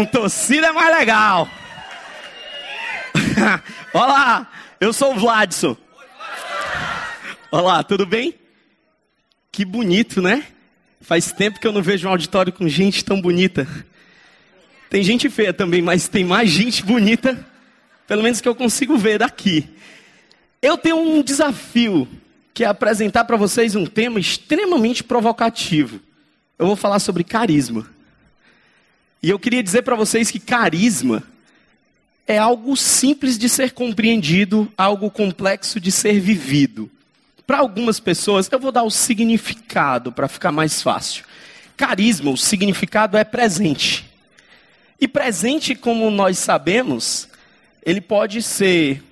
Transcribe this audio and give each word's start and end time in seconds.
Com 0.00 0.06
torcida 0.06 0.68
é 0.68 0.72
mais 0.72 0.96
legal. 0.96 1.46
Olá, 3.92 4.50
eu 4.80 4.94
sou 4.94 5.14
o 5.14 5.18
Vladson. 5.18 5.76
Olá, 7.50 7.82
tudo 7.82 8.06
bem? 8.06 8.34
Que 9.52 9.62
bonito, 9.62 10.22
né? 10.22 10.46
Faz 11.02 11.32
tempo 11.32 11.60
que 11.60 11.66
eu 11.66 11.72
não 11.72 11.82
vejo 11.82 12.08
um 12.08 12.10
auditório 12.10 12.50
com 12.50 12.66
gente 12.66 13.04
tão 13.04 13.20
bonita. 13.20 13.68
Tem 14.88 15.02
gente 15.02 15.28
feia 15.28 15.52
também, 15.52 15.82
mas 15.82 16.08
tem 16.08 16.24
mais 16.24 16.48
gente 16.48 16.82
bonita, 16.82 17.46
pelo 18.06 18.22
menos 18.22 18.40
que 18.40 18.48
eu 18.48 18.54
consigo 18.54 18.96
ver 18.96 19.18
daqui. 19.18 19.68
Eu 20.62 20.78
tenho 20.78 20.96
um 20.96 21.22
desafio, 21.22 22.08
que 22.54 22.64
é 22.64 22.68
apresentar 22.68 23.26
para 23.26 23.36
vocês 23.36 23.76
um 23.76 23.84
tema 23.84 24.18
extremamente 24.18 25.04
provocativo. 25.04 26.00
Eu 26.58 26.68
vou 26.68 26.76
falar 26.76 27.00
sobre 27.00 27.22
carisma. 27.22 27.99
E 29.22 29.28
eu 29.28 29.38
queria 29.38 29.62
dizer 29.62 29.82
para 29.82 29.96
vocês 29.96 30.30
que 30.30 30.38
carisma 30.38 31.22
é 32.26 32.38
algo 32.38 32.76
simples 32.76 33.36
de 33.36 33.48
ser 33.48 33.72
compreendido, 33.72 34.72
algo 34.78 35.10
complexo 35.10 35.80
de 35.80 35.90
ser 35.90 36.20
vivido. 36.20 36.90
Para 37.46 37.58
algumas 37.58 37.98
pessoas, 37.98 38.48
eu 38.50 38.58
vou 38.58 38.70
dar 38.70 38.84
o 38.84 38.90
significado 38.90 40.12
para 40.12 40.28
ficar 40.28 40.52
mais 40.52 40.80
fácil. 40.80 41.24
Carisma, 41.76 42.30
o 42.30 42.36
significado 42.36 43.16
é 43.16 43.24
presente. 43.24 44.08
E 45.00 45.08
presente, 45.08 45.74
como 45.74 46.10
nós 46.10 46.38
sabemos, 46.38 47.28
ele 47.84 48.00
pode 48.00 48.42
ser 48.42 49.02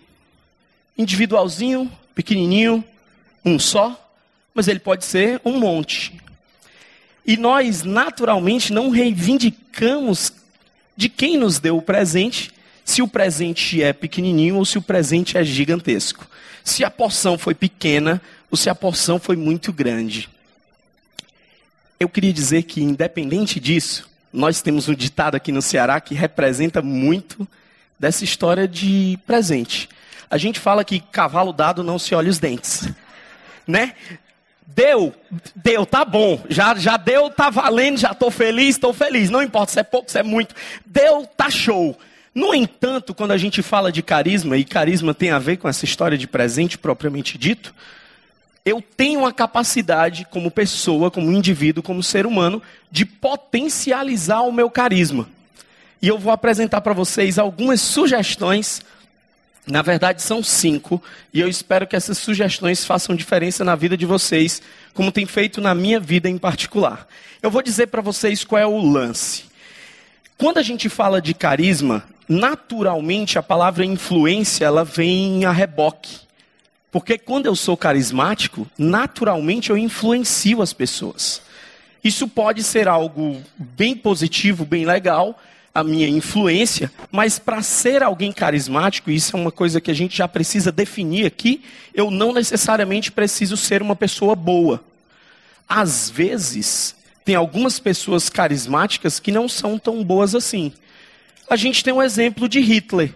individualzinho, 0.96 1.90
pequenininho, 2.14 2.84
um 3.44 3.58
só, 3.58 4.10
mas 4.54 4.68
ele 4.68 4.78
pode 4.78 5.04
ser 5.04 5.40
um 5.44 5.58
monte. 5.58 6.20
E 7.28 7.36
nós, 7.36 7.82
naturalmente, 7.82 8.72
não 8.72 8.88
reivindicamos 8.88 10.32
de 10.96 11.10
quem 11.10 11.36
nos 11.36 11.58
deu 11.58 11.76
o 11.76 11.82
presente, 11.82 12.50
se 12.82 13.02
o 13.02 13.06
presente 13.06 13.82
é 13.82 13.92
pequenininho 13.92 14.56
ou 14.56 14.64
se 14.64 14.78
o 14.78 14.82
presente 14.82 15.36
é 15.36 15.44
gigantesco. 15.44 16.26
Se 16.64 16.82
a 16.82 16.90
porção 16.90 17.36
foi 17.36 17.54
pequena 17.54 18.18
ou 18.50 18.56
se 18.56 18.70
a 18.70 18.74
porção 18.74 19.18
foi 19.18 19.36
muito 19.36 19.74
grande. 19.74 20.26
Eu 22.00 22.08
queria 22.08 22.32
dizer 22.32 22.62
que, 22.62 22.82
independente 22.82 23.60
disso, 23.60 24.08
nós 24.32 24.62
temos 24.62 24.88
um 24.88 24.94
ditado 24.94 25.34
aqui 25.34 25.52
no 25.52 25.60
Ceará 25.60 26.00
que 26.00 26.14
representa 26.14 26.80
muito 26.80 27.46
dessa 28.00 28.24
história 28.24 28.66
de 28.66 29.18
presente. 29.26 29.86
A 30.30 30.38
gente 30.38 30.58
fala 30.58 30.82
que 30.82 30.98
cavalo 30.98 31.52
dado 31.52 31.84
não 31.84 31.98
se 31.98 32.14
olha 32.14 32.30
os 32.30 32.38
dentes, 32.38 32.88
né? 33.66 33.94
Deu, 34.70 35.14
deu, 35.56 35.86
tá 35.86 36.04
bom. 36.04 36.40
Já, 36.48 36.74
já 36.74 36.96
deu, 36.98 37.30
tá 37.30 37.48
valendo, 37.48 37.98
já 37.98 38.12
estou 38.12 38.30
feliz, 38.30 38.76
estou 38.76 38.92
feliz. 38.92 39.30
Não 39.30 39.42
importa 39.42 39.72
se 39.72 39.80
é 39.80 39.82
pouco, 39.82 40.10
se 40.10 40.18
é 40.18 40.22
muito. 40.22 40.54
Deu, 40.84 41.26
tá 41.36 41.48
show. 41.48 41.98
No 42.34 42.54
entanto, 42.54 43.14
quando 43.14 43.32
a 43.32 43.38
gente 43.38 43.62
fala 43.62 43.90
de 43.90 44.02
carisma, 44.02 44.56
e 44.56 44.64
carisma 44.64 45.14
tem 45.14 45.30
a 45.30 45.38
ver 45.38 45.56
com 45.56 45.68
essa 45.68 45.84
história 45.84 46.18
de 46.18 46.28
presente 46.28 46.76
propriamente 46.76 47.38
dito, 47.38 47.74
eu 48.64 48.82
tenho 48.82 49.24
a 49.24 49.32
capacidade, 49.32 50.26
como 50.30 50.50
pessoa, 50.50 51.10
como 51.10 51.32
indivíduo, 51.32 51.82
como 51.82 52.02
ser 52.02 52.26
humano, 52.26 52.62
de 52.90 53.06
potencializar 53.06 54.42
o 54.42 54.52
meu 54.52 54.70
carisma. 54.70 55.26
E 56.00 56.06
eu 56.06 56.18
vou 56.18 56.32
apresentar 56.32 56.82
para 56.82 56.92
vocês 56.92 57.38
algumas 57.38 57.80
sugestões 57.80 58.82
na 59.70 59.82
verdade, 59.82 60.22
são 60.22 60.42
cinco, 60.42 61.02
e 61.32 61.40
eu 61.40 61.48
espero 61.48 61.86
que 61.86 61.94
essas 61.94 62.16
sugestões 62.18 62.84
façam 62.84 63.14
diferença 63.14 63.64
na 63.64 63.76
vida 63.76 63.96
de 63.96 64.06
vocês, 64.06 64.62
como 64.94 65.12
tem 65.12 65.26
feito 65.26 65.60
na 65.60 65.74
minha 65.74 66.00
vida 66.00 66.28
em 66.28 66.38
particular. 66.38 67.06
Eu 67.42 67.50
vou 67.50 67.62
dizer 67.62 67.88
para 67.88 68.00
vocês 68.00 68.44
qual 68.44 68.60
é 68.60 68.66
o 68.66 68.78
lance. 68.78 69.44
Quando 70.38 70.58
a 70.58 70.62
gente 70.62 70.88
fala 70.88 71.20
de 71.20 71.34
carisma, 71.34 72.04
naturalmente 72.28 73.38
a 73.38 73.42
palavra 73.42 73.84
influência 73.84 74.64
ela 74.64 74.84
vem 74.84 75.44
a 75.44 75.52
reboque. 75.52 76.20
Porque 76.90 77.18
quando 77.18 77.46
eu 77.46 77.54
sou 77.54 77.76
carismático, 77.76 78.66
naturalmente 78.78 79.68
eu 79.68 79.76
influencio 79.76 80.62
as 80.62 80.72
pessoas. 80.72 81.42
Isso 82.02 82.26
pode 82.26 82.62
ser 82.62 82.88
algo 82.88 83.42
bem 83.56 83.94
positivo, 83.94 84.64
bem 84.64 84.86
legal, 84.86 85.38
a 85.78 85.84
minha 85.84 86.08
influência, 86.08 86.90
mas 87.10 87.38
para 87.38 87.62
ser 87.62 88.02
alguém 88.02 88.32
carismático, 88.32 89.10
isso 89.10 89.36
é 89.36 89.40
uma 89.40 89.52
coisa 89.52 89.80
que 89.80 89.90
a 89.90 89.94
gente 89.94 90.16
já 90.16 90.26
precisa 90.26 90.72
definir 90.72 91.26
aqui, 91.26 91.62
eu 91.94 92.10
não 92.10 92.32
necessariamente 92.32 93.12
preciso 93.12 93.56
ser 93.56 93.82
uma 93.82 93.96
pessoa 93.96 94.34
boa. 94.34 94.82
Às 95.68 96.08
vezes, 96.08 96.94
tem 97.24 97.34
algumas 97.34 97.78
pessoas 97.78 98.28
carismáticas 98.28 99.20
que 99.20 99.30
não 99.30 99.48
são 99.48 99.78
tão 99.78 100.02
boas 100.02 100.34
assim. 100.34 100.72
A 101.48 101.56
gente 101.56 101.84
tem 101.84 101.92
um 101.92 102.02
exemplo 102.02 102.48
de 102.48 102.60
Hitler. 102.60 103.14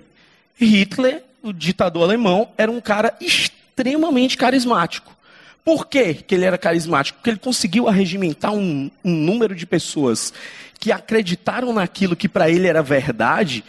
Hitler, 0.55 1.23
o 1.43 1.53
ditador 1.53 2.03
alemão, 2.03 2.49
era 2.57 2.71
um 2.71 2.81
cara 2.81 3.17
extremamente 3.21 4.37
carismático. 4.37 5.17
Por 5.65 5.87
quê 5.87 6.15
que 6.15 6.35
ele 6.35 6.45
era 6.45 6.59
carismático? 6.59 7.19
Porque 7.19 7.31
ele 7.31 7.39
conseguiu 7.39 7.89
arregimentar 7.89 8.53
um, 8.53 8.91
um 9.05 9.13
número 9.13 9.55
de 9.55 9.65
pessoas 9.65 10.33
que 10.83 10.91
acreditaram 10.91 11.73
naquilo 11.73 12.17
que 12.17 12.29
para 12.29 12.51
ele 12.51 12.67
era 12.67 12.83
verdade 12.83 13.63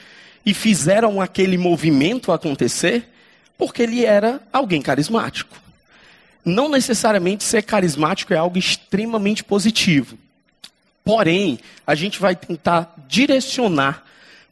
e 0.43 0.51
fizeram 0.51 1.21
aquele 1.21 1.59
movimento 1.59 2.31
acontecer 2.31 3.07
porque 3.55 3.83
ele 3.83 4.03
era 4.03 4.41
alguém 4.51 4.81
carismático. 4.81 5.55
Não 6.43 6.67
necessariamente 6.67 7.43
ser 7.43 7.61
carismático 7.61 8.33
é 8.33 8.37
algo 8.37 8.57
extremamente 8.57 9.43
positivo. 9.43 10.17
Porém, 11.05 11.59
a 11.85 11.93
gente 11.93 12.19
vai 12.19 12.35
tentar 12.35 12.95
direcionar 13.07 14.03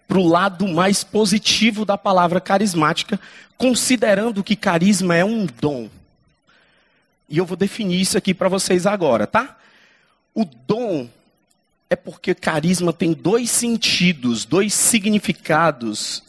para 0.08 0.20
o 0.20 0.28
lado 0.28 0.68
mais 0.68 1.04
positivo 1.04 1.84
da 1.84 1.98
palavra 1.98 2.40
carismática, 2.40 3.20
considerando 3.58 4.44
que 4.44 4.56
carisma 4.56 5.16
é 5.16 5.26
um 5.26 5.48
dom. 5.48 5.90
E 7.28 7.40
eu 7.40 7.46
vou 7.48 7.58
definir 7.58 8.00
isso 8.00 8.20
aqui 8.20 8.36
para 8.36 8.50
vocês 8.50 8.86
agora, 8.86 9.26
tá? 9.26 9.58
O 10.32 10.46
dom 10.46 11.10
é 11.92 11.96
porque 11.98 12.34
carisma 12.34 12.94
tem 12.94 13.12
dois 13.12 13.52
sentidos, 13.52 14.46
dois 14.46 14.74
significados 14.74 16.24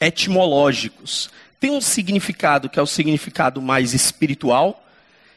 etimológicos. 0.00 1.30
Tem 1.60 1.70
um 1.70 1.80
significado 1.80 2.68
que 2.68 2.76
é 2.76 2.82
o 2.82 2.86
significado 2.88 3.62
mais 3.62 3.94
espiritual, 3.94 4.84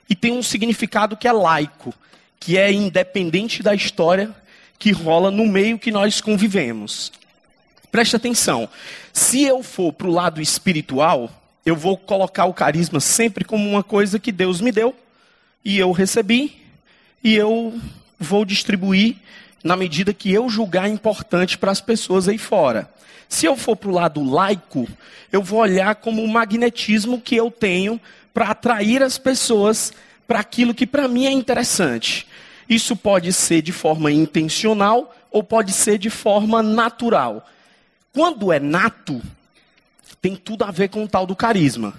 e 0.09 0.16
tem 0.16 0.31
um 0.31 0.41
significado 0.41 1.16
que 1.16 1.28
é 1.28 1.31
laico, 1.31 1.94
que 2.40 2.57
é 2.57 2.74
independente 2.74 3.62
da 3.62 3.75
história 3.75 4.35
que 4.80 4.91
rola 4.91 5.30
no 5.30 5.46
meio 5.46 5.78
que 5.78 5.91
nós 5.91 6.19
convivemos. 6.19 7.12
Preste 7.91 8.16
atenção. 8.16 8.68
Se 9.13 9.44
eu 9.44 9.62
for 9.62 9.94
para 9.94 10.07
o 10.07 10.12
lado 10.12 10.41
espiritual, 10.41 11.30
eu 11.63 11.75
vou 11.75 11.96
colocar 11.96 12.46
o 12.46 12.56
carisma 12.56 13.00
sempre 13.00 13.46
como 13.46 13.69
uma 13.69 13.84
coisa 13.84 14.18
que 14.18 14.31
Deus 14.31 14.62
me 14.62 14.72
deu, 14.72 14.96
e 15.63 15.78
eu 15.78 15.91
recebi, 15.91 16.59
e 17.24 17.36
eu 17.36 17.80
vou 18.19 18.44
distribuir 18.44 19.18
na 19.63 19.75
medida 19.75 20.13
que 20.13 20.31
eu 20.31 20.50
julgar 20.50 20.89
importante 20.89 21.57
para 21.57 21.71
as 21.71 21.81
pessoas 21.81 22.27
aí 22.27 22.38
fora. 22.38 22.89
Se 23.27 23.45
eu 23.45 23.56
for 23.56 23.75
para 23.75 23.89
o 23.89 23.94
lado 23.94 24.23
laico, 24.23 24.88
eu 25.31 25.44
vou 25.44 25.59
olhar 25.59 25.95
como 25.95 26.23
o 26.23 26.27
magnetismo 26.27 27.21
que 27.21 27.35
eu 27.35 27.51
tenho 27.51 28.00
para 28.33 28.50
atrair 28.50 29.03
as 29.03 29.17
pessoas 29.17 29.94
para 30.27 30.39
aquilo 30.39 30.73
que 30.73 30.88
para 30.88 31.07
mim 31.07 31.25
é 31.25 31.31
interessante. 31.31 32.27
Isso 32.67 32.95
pode 32.95 33.33
ser 33.33 33.61
de 33.61 33.71
forma 33.71 34.11
intencional 34.11 35.15
ou 35.31 35.44
pode 35.44 35.73
ser 35.73 35.97
de 35.97 36.09
forma 36.09 36.63
natural. 36.63 37.47
Quando 38.13 38.51
é 38.51 38.59
nato, 38.59 39.21
tem 40.21 40.35
tudo 40.35 40.63
a 40.63 40.71
ver 40.71 40.89
com 40.89 41.03
o 41.03 41.07
tal 41.07 41.25
do 41.25 41.35
carisma. 41.35 41.94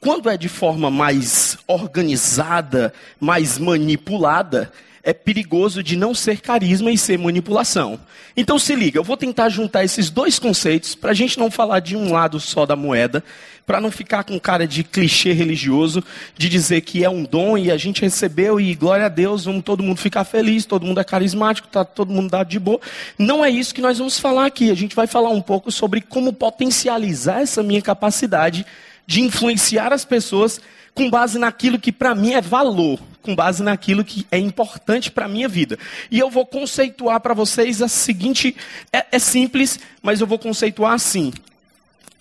Quando 0.00 0.28
é 0.28 0.36
de 0.36 0.48
forma 0.48 0.90
mais 0.90 1.58
organizada, 1.66 2.92
mais 3.18 3.58
manipulada, 3.58 4.72
é 5.06 5.12
perigoso 5.12 5.84
de 5.84 5.96
não 5.96 6.12
ser 6.12 6.40
carisma 6.40 6.90
e 6.90 6.98
ser 6.98 7.16
manipulação. 7.16 7.96
Então 8.36 8.58
se 8.58 8.74
liga, 8.74 8.98
eu 8.98 9.04
vou 9.04 9.16
tentar 9.16 9.48
juntar 9.48 9.84
esses 9.84 10.10
dois 10.10 10.36
conceitos 10.36 10.96
para 10.96 11.12
a 11.12 11.14
gente 11.14 11.38
não 11.38 11.48
falar 11.48 11.78
de 11.78 11.96
um 11.96 12.12
lado 12.12 12.40
só 12.40 12.66
da 12.66 12.74
moeda, 12.74 13.22
para 13.64 13.80
não 13.80 13.88
ficar 13.88 14.24
com 14.24 14.38
cara 14.38 14.66
de 14.66 14.82
clichê 14.82 15.32
religioso, 15.32 16.02
de 16.36 16.48
dizer 16.48 16.80
que 16.80 17.04
é 17.04 17.08
um 17.08 17.22
dom 17.22 17.56
e 17.56 17.70
a 17.70 17.76
gente 17.76 18.02
recebeu 18.02 18.60
e 18.60 18.74
glória 18.74 19.06
a 19.06 19.08
Deus, 19.08 19.44
vamos 19.44 19.62
todo 19.62 19.80
mundo 19.80 20.00
ficar 20.00 20.24
feliz, 20.24 20.66
todo 20.66 20.84
mundo 20.84 20.98
é 20.98 21.04
carismático, 21.04 21.68
tá 21.68 21.84
todo 21.84 22.12
mundo 22.12 22.28
dado 22.28 22.48
de 22.48 22.58
boa. 22.58 22.80
Não 23.16 23.44
é 23.44 23.48
isso 23.48 23.72
que 23.72 23.80
nós 23.80 23.98
vamos 23.98 24.18
falar 24.18 24.46
aqui. 24.46 24.72
A 24.72 24.74
gente 24.74 24.96
vai 24.96 25.06
falar 25.06 25.30
um 25.30 25.40
pouco 25.40 25.70
sobre 25.70 26.00
como 26.00 26.32
potencializar 26.32 27.42
essa 27.42 27.62
minha 27.62 27.80
capacidade 27.80 28.66
de 29.06 29.20
influenciar 29.20 29.92
as 29.92 30.04
pessoas 30.04 30.60
com 30.96 31.08
base 31.08 31.38
naquilo 31.38 31.78
que 31.78 31.92
para 31.92 32.14
mim 32.14 32.32
é 32.32 32.40
valor, 32.40 32.98
com 33.26 33.34
base 33.34 33.60
naquilo 33.60 34.04
que 34.04 34.24
é 34.30 34.38
importante 34.38 35.10
para 35.10 35.26
a 35.26 35.28
minha 35.28 35.48
vida. 35.48 35.76
E 36.08 36.18
eu 36.18 36.30
vou 36.30 36.46
conceituar 36.46 37.20
para 37.20 37.34
vocês 37.34 37.82
a 37.82 37.88
seguinte: 37.88 38.56
é, 38.92 39.04
é 39.10 39.18
simples, 39.18 39.80
mas 40.00 40.20
eu 40.20 40.26
vou 40.26 40.38
conceituar 40.38 40.92
assim. 40.92 41.32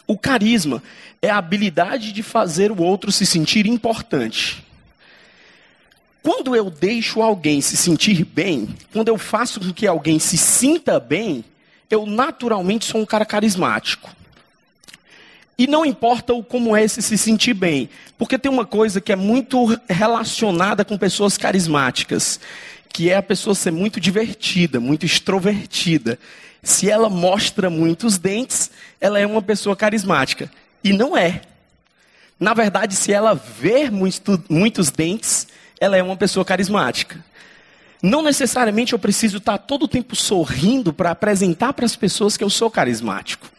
O 0.08 0.18
carisma 0.18 0.82
é 1.22 1.30
a 1.30 1.38
habilidade 1.38 2.12
de 2.12 2.24
fazer 2.24 2.72
o 2.72 2.82
outro 2.82 3.12
se 3.12 3.26
sentir 3.26 3.68
importante. 3.68 4.66
Quando 6.24 6.56
eu 6.56 6.72
deixo 6.72 7.22
alguém 7.22 7.62
se 7.62 7.78
sentir 7.78 8.26
bem, 8.26 8.68
quando 8.92 9.10
eu 9.10 9.18
faço 9.18 9.60
com 9.60 9.72
que 9.72 9.86
alguém 9.86 10.18
se 10.18 10.38
sinta 10.40 11.00
bem, 11.00 11.46
eu 11.88 12.08
naturalmente 12.08 12.86
sou 12.86 13.00
um 13.00 13.06
cara 13.06 13.26
carismático. 13.26 14.10
E 15.58 15.68
não 15.68 15.86
importa 15.86 16.34
o 16.34 16.44
como 16.44 16.76
é 16.76 16.84
esse 16.84 17.02
se 17.02 17.18
sentir 17.18 17.54
bem, 17.54 17.90
porque 18.18 18.38
tem 18.38 18.52
uma 18.52 18.66
coisa 18.66 19.00
que 19.00 19.12
é 19.12 19.16
muito 19.16 19.80
relacionada 19.88 20.84
com 20.84 20.98
pessoas 20.98 21.38
carismáticas, 21.38 22.40
que 22.90 23.10
é 23.10 23.16
a 23.16 23.24
pessoa 23.24 23.56
ser 23.56 23.72
muito 23.72 24.00
divertida, 24.00 24.80
muito 24.80 25.06
extrovertida. 25.06 26.20
Se 26.62 26.90
ela 26.90 27.10
mostra 27.10 27.70
muitos 27.70 28.18
dentes, 28.18 28.70
ela 29.00 29.20
é 29.20 29.26
uma 29.26 29.42
pessoa 29.42 29.76
carismática. 29.76 30.52
E 30.84 30.92
não 30.92 31.16
é. 31.16 31.42
Na 32.40 32.54
verdade, 32.54 32.96
se 32.96 33.14
ela 33.14 33.34
ver 33.34 33.92
muito, 33.92 34.44
muitos 34.50 34.92
dentes, 34.92 35.48
ela 35.80 35.96
é 35.96 36.04
uma 36.04 36.18
pessoa 36.18 36.44
carismática. 36.44 37.24
Não 38.02 38.22
necessariamente 38.22 38.94
eu 38.94 39.00
preciso 39.00 39.38
estar 39.38 39.58
todo 39.58 39.84
o 39.84 39.88
tempo 39.88 40.16
sorrindo 40.16 40.94
para 40.94 41.12
apresentar 41.12 41.74
para 41.74 41.86
as 41.86 41.96
pessoas 41.96 42.36
que 42.36 42.44
eu 42.44 42.50
sou 42.50 42.70
carismático. 42.70 43.50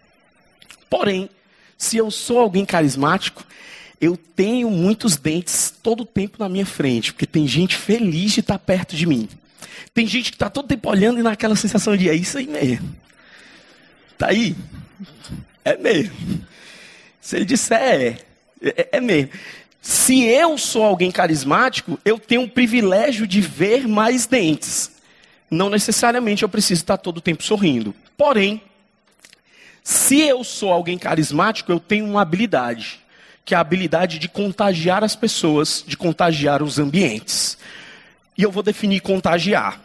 Porém, 0.89 1.29
se 1.77 1.97
eu 1.97 2.11
sou 2.11 2.39
alguém 2.39 2.65
carismático, 2.65 3.45
eu 4.01 4.17
tenho 4.17 4.71
muitos 4.71 5.17
dentes 5.17 5.73
todo 5.83 6.03
o 6.03 6.07
tempo 6.07 6.37
na 6.39 6.49
minha 6.49 6.67
frente, 6.67 7.13
porque 7.13 7.27
tem 7.27 7.47
gente 7.47 7.77
feliz 7.77 8.33
de 8.33 8.41
estar 8.41 8.59
perto 8.59 8.95
de 8.95 9.07
mim. 9.07 9.29
Tem 9.95 10.07
gente 10.07 10.31
que 10.31 10.37
está 10.37 10.51
todo 10.51 10.69
tempo 10.69 10.89
olhando 10.91 11.19
e 11.19 11.23
naquela 11.23 11.57
sensação 11.57 11.97
de 11.97 12.09
é 12.09 12.15
isso 12.15 12.37
aí 12.37 12.47
mesmo. 12.47 12.95
Tá 14.19 14.29
aí? 14.29 14.55
É 15.65 15.77
mesmo. 15.77 16.15
Se 17.21 17.37
ele 17.37 17.45
disser 17.45 17.81
é, 17.81 18.19
é, 18.63 18.89
é 18.93 19.01
mesmo. 19.01 19.31
Se 19.81 20.25
eu 20.25 20.59
sou 20.59 20.83
alguém 20.83 21.11
carismático, 21.11 21.99
eu 22.05 22.19
tenho 22.19 22.43
o 22.43 22.51
privilégio 22.51 23.27
de 23.27 23.41
ver 23.41 23.87
mais 23.87 24.27
dentes. 24.27 24.91
Não 25.51 25.71
necessariamente 25.71 26.43
eu 26.43 26.49
preciso 26.49 26.83
estar 26.83 26.97
todo 26.97 27.19
o 27.19 27.21
tempo 27.21 27.43
sorrindo. 27.43 27.95
Porém, 28.17 28.61
se 29.87 30.21
eu 30.21 30.43
sou 30.43 30.73
alguém 30.73 30.99
carismático, 30.99 31.71
eu 31.71 31.79
tenho 31.79 32.07
uma 32.07 32.21
habilidade, 32.21 32.99
que 33.45 33.55
é 33.55 33.57
a 33.57 33.61
habilidade 33.61 34.19
de 34.19 34.29
contagiar 34.29 35.05
as 35.05 35.15
pessoas, 35.15 35.85
de 35.87 35.97
contagiar 35.97 36.61
os 36.61 36.81
ambientes. 36.81 37.57
E 38.37 38.43
eu 38.43 38.51
vou 38.51 38.65
definir 38.65 38.99
contagiar. 38.99 39.81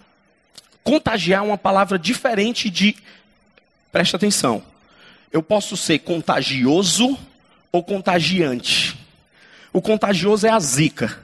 Contagiar 0.83 1.43
é 1.43 1.45
uma 1.45 1.57
palavra 1.57 1.99
diferente 1.99 2.67
de. 2.67 2.95
Presta 3.91 4.17
atenção. 4.17 4.63
Eu 5.31 5.43
posso 5.43 5.77
ser 5.77 5.99
contagioso 5.99 7.15
ou 7.71 7.83
contagiante. 7.83 8.97
O 9.71 9.83
contagioso 9.83 10.47
é 10.47 10.49
a 10.49 10.59
zica. 10.59 11.15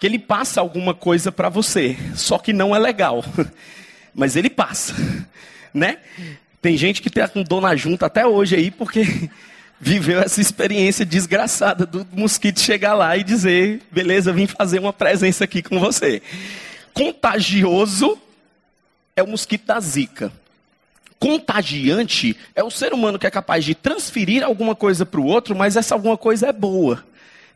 Que 0.00 0.06
ele 0.08 0.18
passa 0.18 0.60
alguma 0.60 0.94
coisa 0.94 1.30
para 1.30 1.48
você, 1.48 1.96
só 2.16 2.38
que 2.38 2.52
não 2.52 2.74
é 2.74 2.78
legal. 2.80 3.24
Mas 4.12 4.34
ele 4.34 4.50
passa 4.50 4.96
né? 5.72 5.98
Tem 6.60 6.76
gente 6.76 7.00
que 7.00 7.08
está 7.08 7.28
com 7.28 7.42
dona 7.42 7.76
junta 7.76 8.06
até 8.06 8.26
hoje 8.26 8.56
aí, 8.56 8.70
porque 8.70 9.30
viveu 9.80 10.20
essa 10.20 10.40
experiência 10.40 11.06
desgraçada 11.06 11.86
do 11.86 12.06
mosquito 12.12 12.60
chegar 12.60 12.94
lá 12.94 13.16
e 13.16 13.22
dizer: 13.22 13.80
beleza, 13.90 14.32
vim 14.32 14.46
fazer 14.46 14.78
uma 14.78 14.92
presença 14.92 15.44
aqui 15.44 15.62
com 15.62 15.78
você. 15.78 16.20
Contagioso 16.92 18.18
é 19.14 19.22
o 19.22 19.28
mosquito 19.28 19.66
da 19.66 19.78
zika. 19.78 20.32
Contagiante 21.18 22.36
é 22.54 22.62
o 22.62 22.70
ser 22.70 22.92
humano 22.92 23.18
que 23.18 23.26
é 23.26 23.30
capaz 23.30 23.64
de 23.64 23.74
transferir 23.74 24.44
alguma 24.44 24.74
coisa 24.74 25.04
para 25.04 25.20
o 25.20 25.26
outro, 25.26 25.54
mas 25.54 25.76
essa 25.76 25.94
alguma 25.94 26.16
coisa 26.16 26.48
é 26.48 26.52
boa. 26.52 27.04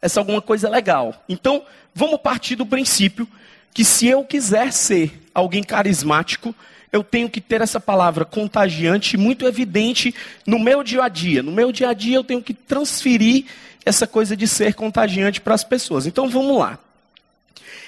Essa 0.00 0.18
alguma 0.18 0.42
coisa 0.42 0.66
é 0.66 0.70
legal. 0.70 1.24
Então, 1.28 1.64
vamos 1.94 2.20
partir 2.20 2.56
do 2.56 2.66
princípio 2.66 3.26
que 3.72 3.84
se 3.84 4.06
eu 4.06 4.24
quiser 4.24 4.72
ser 4.72 5.22
alguém 5.32 5.62
carismático, 5.62 6.54
eu 6.92 7.02
tenho 7.02 7.28
que 7.30 7.40
ter 7.40 7.62
essa 7.62 7.80
palavra 7.80 8.24
contagiante 8.24 9.16
muito 9.16 9.46
evidente 9.46 10.14
no 10.46 10.58
meu 10.58 10.84
dia 10.84 11.04
a 11.04 11.08
dia. 11.08 11.42
No 11.42 11.50
meu 11.50 11.72
dia 11.72 11.88
a 11.88 11.94
dia 11.94 12.16
eu 12.16 12.22
tenho 12.22 12.42
que 12.42 12.52
transferir 12.52 13.46
essa 13.84 14.06
coisa 14.06 14.36
de 14.36 14.46
ser 14.46 14.74
contagiante 14.74 15.40
para 15.40 15.54
as 15.54 15.64
pessoas. 15.64 16.06
Então 16.06 16.28
vamos 16.28 16.58
lá. 16.58 16.78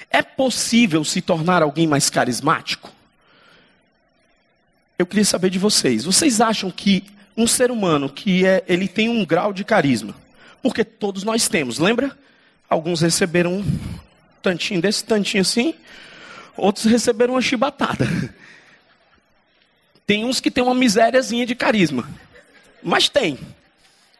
É 0.09 0.23
possível 0.23 1.03
se 1.03 1.21
tornar 1.21 1.61
alguém 1.61 1.85
mais 1.85 2.09
carismático? 2.09 2.91
Eu 4.97 5.05
queria 5.05 5.25
saber 5.25 5.51
de 5.51 5.59
vocês. 5.59 6.05
Vocês 6.05 6.41
acham 6.41 6.71
que 6.71 7.03
um 7.37 7.45
ser 7.45 7.69
humano 7.69 8.09
que 8.09 8.45
é, 8.45 8.63
ele 8.67 8.87
tem 8.87 9.07
um 9.07 9.23
grau 9.23 9.53
de 9.53 9.63
carisma? 9.63 10.15
Porque 10.63 10.83
todos 10.83 11.23
nós 11.23 11.47
temos, 11.47 11.77
lembra? 11.77 12.17
Alguns 12.67 13.01
receberam 13.01 13.57
um 13.57 13.79
tantinho 14.41 14.81
desse 14.81 15.03
tantinho 15.03 15.41
assim, 15.41 15.75
outros 16.57 16.85
receberam 16.85 17.35
uma 17.35 17.41
chibatada. 17.41 18.07
Tem 20.05 20.23
uns 20.23 20.39
que 20.39 20.51
tem 20.51 20.63
uma 20.63 20.75
misériazinha 20.75 21.45
de 21.45 21.55
carisma. 21.55 22.07
Mas 22.83 23.09
tem. 23.09 23.39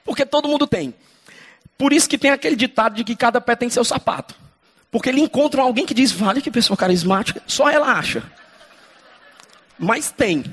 Porque 0.03 0.25
todo 0.25 0.47
mundo 0.47 0.65
tem. 0.65 0.93
Por 1.77 1.93
isso 1.93 2.09
que 2.09 2.17
tem 2.17 2.31
aquele 2.31 2.55
ditado 2.55 2.95
de 2.95 3.03
que 3.03 3.15
cada 3.15 3.39
pé 3.41 3.55
tem 3.55 3.69
seu 3.69 3.83
sapato. 3.83 4.35
Porque 4.89 5.09
ele 5.09 5.21
encontra 5.21 5.61
alguém 5.61 5.85
que 5.85 5.93
diz, 5.93 6.11
vale 6.11 6.41
que 6.41 6.49
pessoa 6.49 6.77
carismática, 6.77 7.41
só 7.45 7.69
ela 7.69 7.91
acha. 7.91 8.23
Mas 9.77 10.09
tem. 10.09 10.43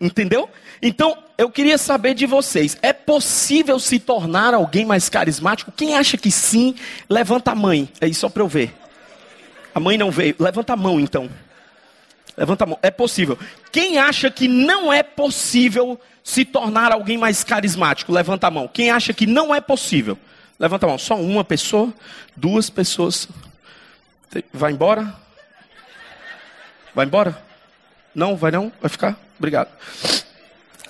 Entendeu? 0.00 0.48
Então, 0.82 1.16
eu 1.38 1.48
queria 1.48 1.78
saber 1.78 2.14
de 2.14 2.26
vocês: 2.26 2.76
é 2.82 2.92
possível 2.92 3.78
se 3.78 4.00
tornar 4.00 4.52
alguém 4.52 4.84
mais 4.84 5.08
carismático? 5.08 5.70
Quem 5.70 5.94
acha 5.96 6.16
que 6.16 6.30
sim, 6.30 6.74
levanta 7.08 7.52
a 7.52 7.54
mãe. 7.54 7.88
Aí 8.00 8.12
só 8.12 8.28
para 8.28 8.42
eu 8.42 8.48
ver. 8.48 8.74
A 9.72 9.78
mãe 9.78 9.96
não 9.96 10.10
veio. 10.10 10.34
Levanta 10.38 10.72
a 10.72 10.76
mão 10.76 10.98
então. 10.98 11.30
Levanta 12.36 12.64
a 12.64 12.66
mão. 12.66 12.78
É 12.82 12.90
possível. 12.90 13.38
Quem 13.70 13.98
acha 13.98 14.30
que 14.30 14.48
não 14.48 14.92
é 14.92 15.02
possível 15.02 16.00
se 16.24 16.44
tornar 16.44 16.92
alguém 16.92 17.18
mais 17.18 17.44
carismático? 17.44 18.12
Levanta 18.12 18.46
a 18.46 18.50
mão. 18.50 18.68
Quem 18.68 18.90
acha 18.90 19.12
que 19.12 19.26
não 19.26 19.54
é 19.54 19.60
possível? 19.60 20.18
Levanta 20.58 20.86
a 20.86 20.88
mão. 20.88 20.98
Só 20.98 21.16
uma 21.16 21.44
pessoa? 21.44 21.92
Duas 22.36 22.70
pessoas? 22.70 23.28
Vai 24.52 24.72
embora? 24.72 25.14
Vai 26.94 27.06
embora? 27.06 27.42
Não, 28.14 28.36
vai 28.36 28.50
não? 28.50 28.72
Vai 28.80 28.88
ficar? 28.88 29.18
Obrigado. 29.38 29.68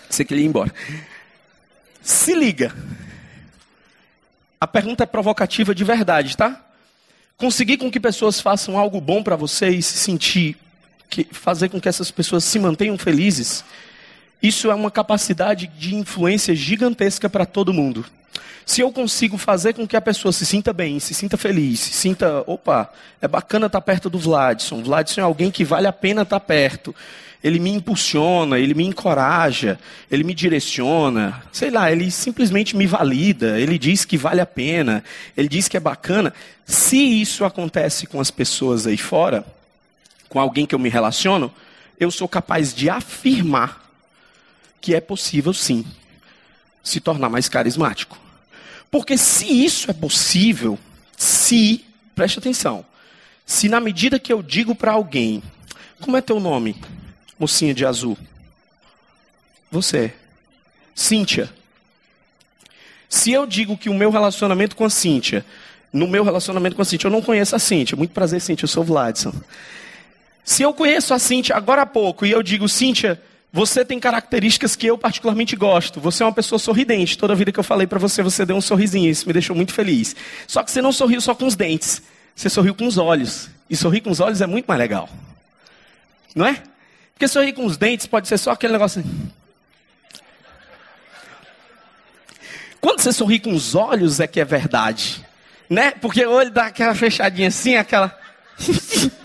Você 0.08 0.24
queria 0.24 0.44
ir 0.44 0.46
embora. 0.46 0.72
Se 2.00 2.34
liga. 2.34 2.74
A 4.60 4.66
pergunta 4.66 5.02
é 5.02 5.06
provocativa 5.06 5.74
de 5.74 5.82
verdade, 5.82 6.36
tá? 6.36 6.64
Conseguir 7.36 7.78
com 7.78 7.90
que 7.90 7.98
pessoas 7.98 8.40
façam 8.40 8.78
algo 8.78 9.00
bom 9.00 9.22
para 9.22 9.34
você 9.34 9.70
e 9.70 9.82
se 9.82 9.98
sentir 9.98 10.56
que 11.12 11.28
fazer 11.30 11.68
com 11.68 11.78
que 11.78 11.88
essas 11.88 12.10
pessoas 12.10 12.42
se 12.42 12.58
mantenham 12.58 12.96
felizes, 12.96 13.62
isso 14.42 14.70
é 14.70 14.74
uma 14.74 14.90
capacidade 14.90 15.66
de 15.66 15.94
influência 15.94 16.54
gigantesca 16.54 17.28
para 17.28 17.44
todo 17.44 17.72
mundo. 17.72 18.04
Se 18.64 18.80
eu 18.80 18.90
consigo 18.90 19.36
fazer 19.36 19.74
com 19.74 19.86
que 19.86 19.96
a 19.96 20.00
pessoa 20.00 20.32
se 20.32 20.46
sinta 20.46 20.72
bem, 20.72 20.98
se 20.98 21.12
sinta 21.12 21.36
feliz, 21.36 21.80
se 21.80 21.92
sinta, 21.92 22.42
opa, 22.46 22.90
é 23.20 23.28
bacana 23.28 23.66
estar 23.66 23.80
perto 23.82 24.08
do 24.08 24.18
Vladson. 24.18 24.82
Vladson 24.82 25.20
é 25.20 25.24
alguém 25.24 25.50
que 25.50 25.64
vale 25.64 25.86
a 25.86 25.92
pena 25.92 26.22
estar 26.22 26.40
perto. 26.40 26.94
Ele 27.44 27.58
me 27.58 27.70
impulsiona, 27.70 28.58
ele 28.58 28.72
me 28.72 28.84
encoraja, 28.84 29.78
ele 30.10 30.24
me 30.24 30.32
direciona. 30.32 31.42
Sei 31.52 31.70
lá, 31.70 31.92
ele 31.92 32.10
simplesmente 32.10 32.74
me 32.74 32.86
valida, 32.86 33.60
ele 33.60 33.78
diz 33.78 34.04
que 34.06 34.16
vale 34.16 34.40
a 34.40 34.46
pena, 34.46 35.04
ele 35.36 35.48
diz 35.48 35.68
que 35.68 35.76
é 35.76 35.80
bacana. 35.80 36.32
Se 36.64 36.96
isso 36.96 37.44
acontece 37.44 38.06
com 38.06 38.20
as 38.20 38.30
pessoas 38.30 38.86
aí 38.86 38.96
fora, 38.96 39.44
com 40.32 40.40
alguém 40.40 40.64
que 40.64 40.74
eu 40.74 40.78
me 40.78 40.88
relaciono, 40.88 41.52
eu 42.00 42.10
sou 42.10 42.26
capaz 42.26 42.72
de 42.72 42.88
afirmar 42.88 43.86
que 44.80 44.94
é 44.94 45.00
possível 45.00 45.52
sim 45.52 45.84
se 46.82 47.00
tornar 47.00 47.28
mais 47.28 47.50
carismático. 47.50 48.18
Porque 48.90 49.18
se 49.18 49.44
isso 49.44 49.90
é 49.90 49.92
possível, 49.92 50.78
se, 51.18 51.84
preste 52.14 52.38
atenção, 52.38 52.82
se 53.44 53.68
na 53.68 53.78
medida 53.78 54.18
que 54.18 54.32
eu 54.32 54.42
digo 54.42 54.74
para 54.74 54.92
alguém, 54.92 55.42
como 56.00 56.16
é 56.16 56.22
teu 56.22 56.40
nome, 56.40 56.80
mocinha 57.38 57.74
de 57.74 57.84
azul? 57.84 58.16
Você, 59.70 60.14
Cíntia. 60.94 61.52
Se 63.06 63.30
eu 63.30 63.46
digo 63.46 63.76
que 63.76 63.90
o 63.90 63.94
meu 63.94 64.10
relacionamento 64.10 64.76
com 64.76 64.86
a 64.86 64.90
Cíntia, 64.90 65.44
no 65.92 66.08
meu 66.08 66.24
relacionamento 66.24 66.74
com 66.74 66.80
a 66.80 66.86
Cíntia, 66.86 67.08
eu 67.08 67.12
não 67.12 67.20
conheço 67.20 67.54
a 67.54 67.58
Cíntia, 67.58 67.98
muito 67.98 68.12
prazer, 68.12 68.40
Cíntia, 68.40 68.64
eu 68.64 68.68
sou 68.68 68.82
o 68.82 68.86
Vladson. 68.86 69.34
Se 70.44 70.62
eu 70.62 70.74
conheço 70.74 71.14
a 71.14 71.18
Cíntia 71.18 71.56
agora 71.56 71.82
há 71.82 71.86
pouco 71.86 72.26
e 72.26 72.30
eu 72.30 72.42
digo, 72.42 72.68
Cíntia, 72.68 73.20
você 73.52 73.84
tem 73.84 74.00
características 74.00 74.74
que 74.74 74.86
eu 74.86 74.96
particularmente 74.96 75.54
gosto. 75.54 76.00
Você 76.00 76.22
é 76.22 76.26
uma 76.26 76.32
pessoa 76.32 76.58
sorridente. 76.58 77.18
Toda 77.18 77.34
vida 77.34 77.52
que 77.52 77.60
eu 77.60 77.64
falei 77.64 77.86
para 77.86 77.98
você, 77.98 78.22
você 78.22 78.46
deu 78.46 78.56
um 78.56 78.60
sorrisinho. 78.60 79.10
Isso 79.10 79.26
me 79.26 79.32
deixou 79.32 79.54
muito 79.54 79.72
feliz. 79.74 80.16
Só 80.46 80.62
que 80.62 80.70
você 80.70 80.80
não 80.80 80.92
sorriu 80.92 81.20
só 81.20 81.34
com 81.34 81.46
os 81.46 81.54
dentes. 81.54 82.02
Você 82.34 82.48
sorriu 82.48 82.74
com 82.74 82.86
os 82.86 82.96
olhos. 82.96 83.50
E 83.68 83.76
sorrir 83.76 84.00
com 84.00 84.10
os 84.10 84.20
olhos 84.20 84.40
é 84.40 84.46
muito 84.46 84.66
mais 84.66 84.78
legal. 84.80 85.08
Não 86.34 86.46
é? 86.46 86.62
Porque 87.12 87.28
sorrir 87.28 87.52
com 87.52 87.66
os 87.66 87.76
dentes 87.76 88.06
pode 88.06 88.26
ser 88.26 88.38
só 88.38 88.52
aquele 88.52 88.72
negócio 88.72 89.00
assim. 89.00 89.30
Quando 92.80 93.00
você 93.00 93.12
sorri 93.12 93.38
com 93.38 93.52
os 93.52 93.74
olhos 93.74 94.18
é 94.18 94.26
que 94.26 94.40
é 94.40 94.44
verdade. 94.44 95.24
né? 95.70 95.92
Porque 95.92 96.24
o 96.26 96.32
olho 96.32 96.50
dá 96.50 96.66
aquela 96.66 96.94
fechadinha 96.94 97.48
assim, 97.48 97.76
aquela. 97.76 98.18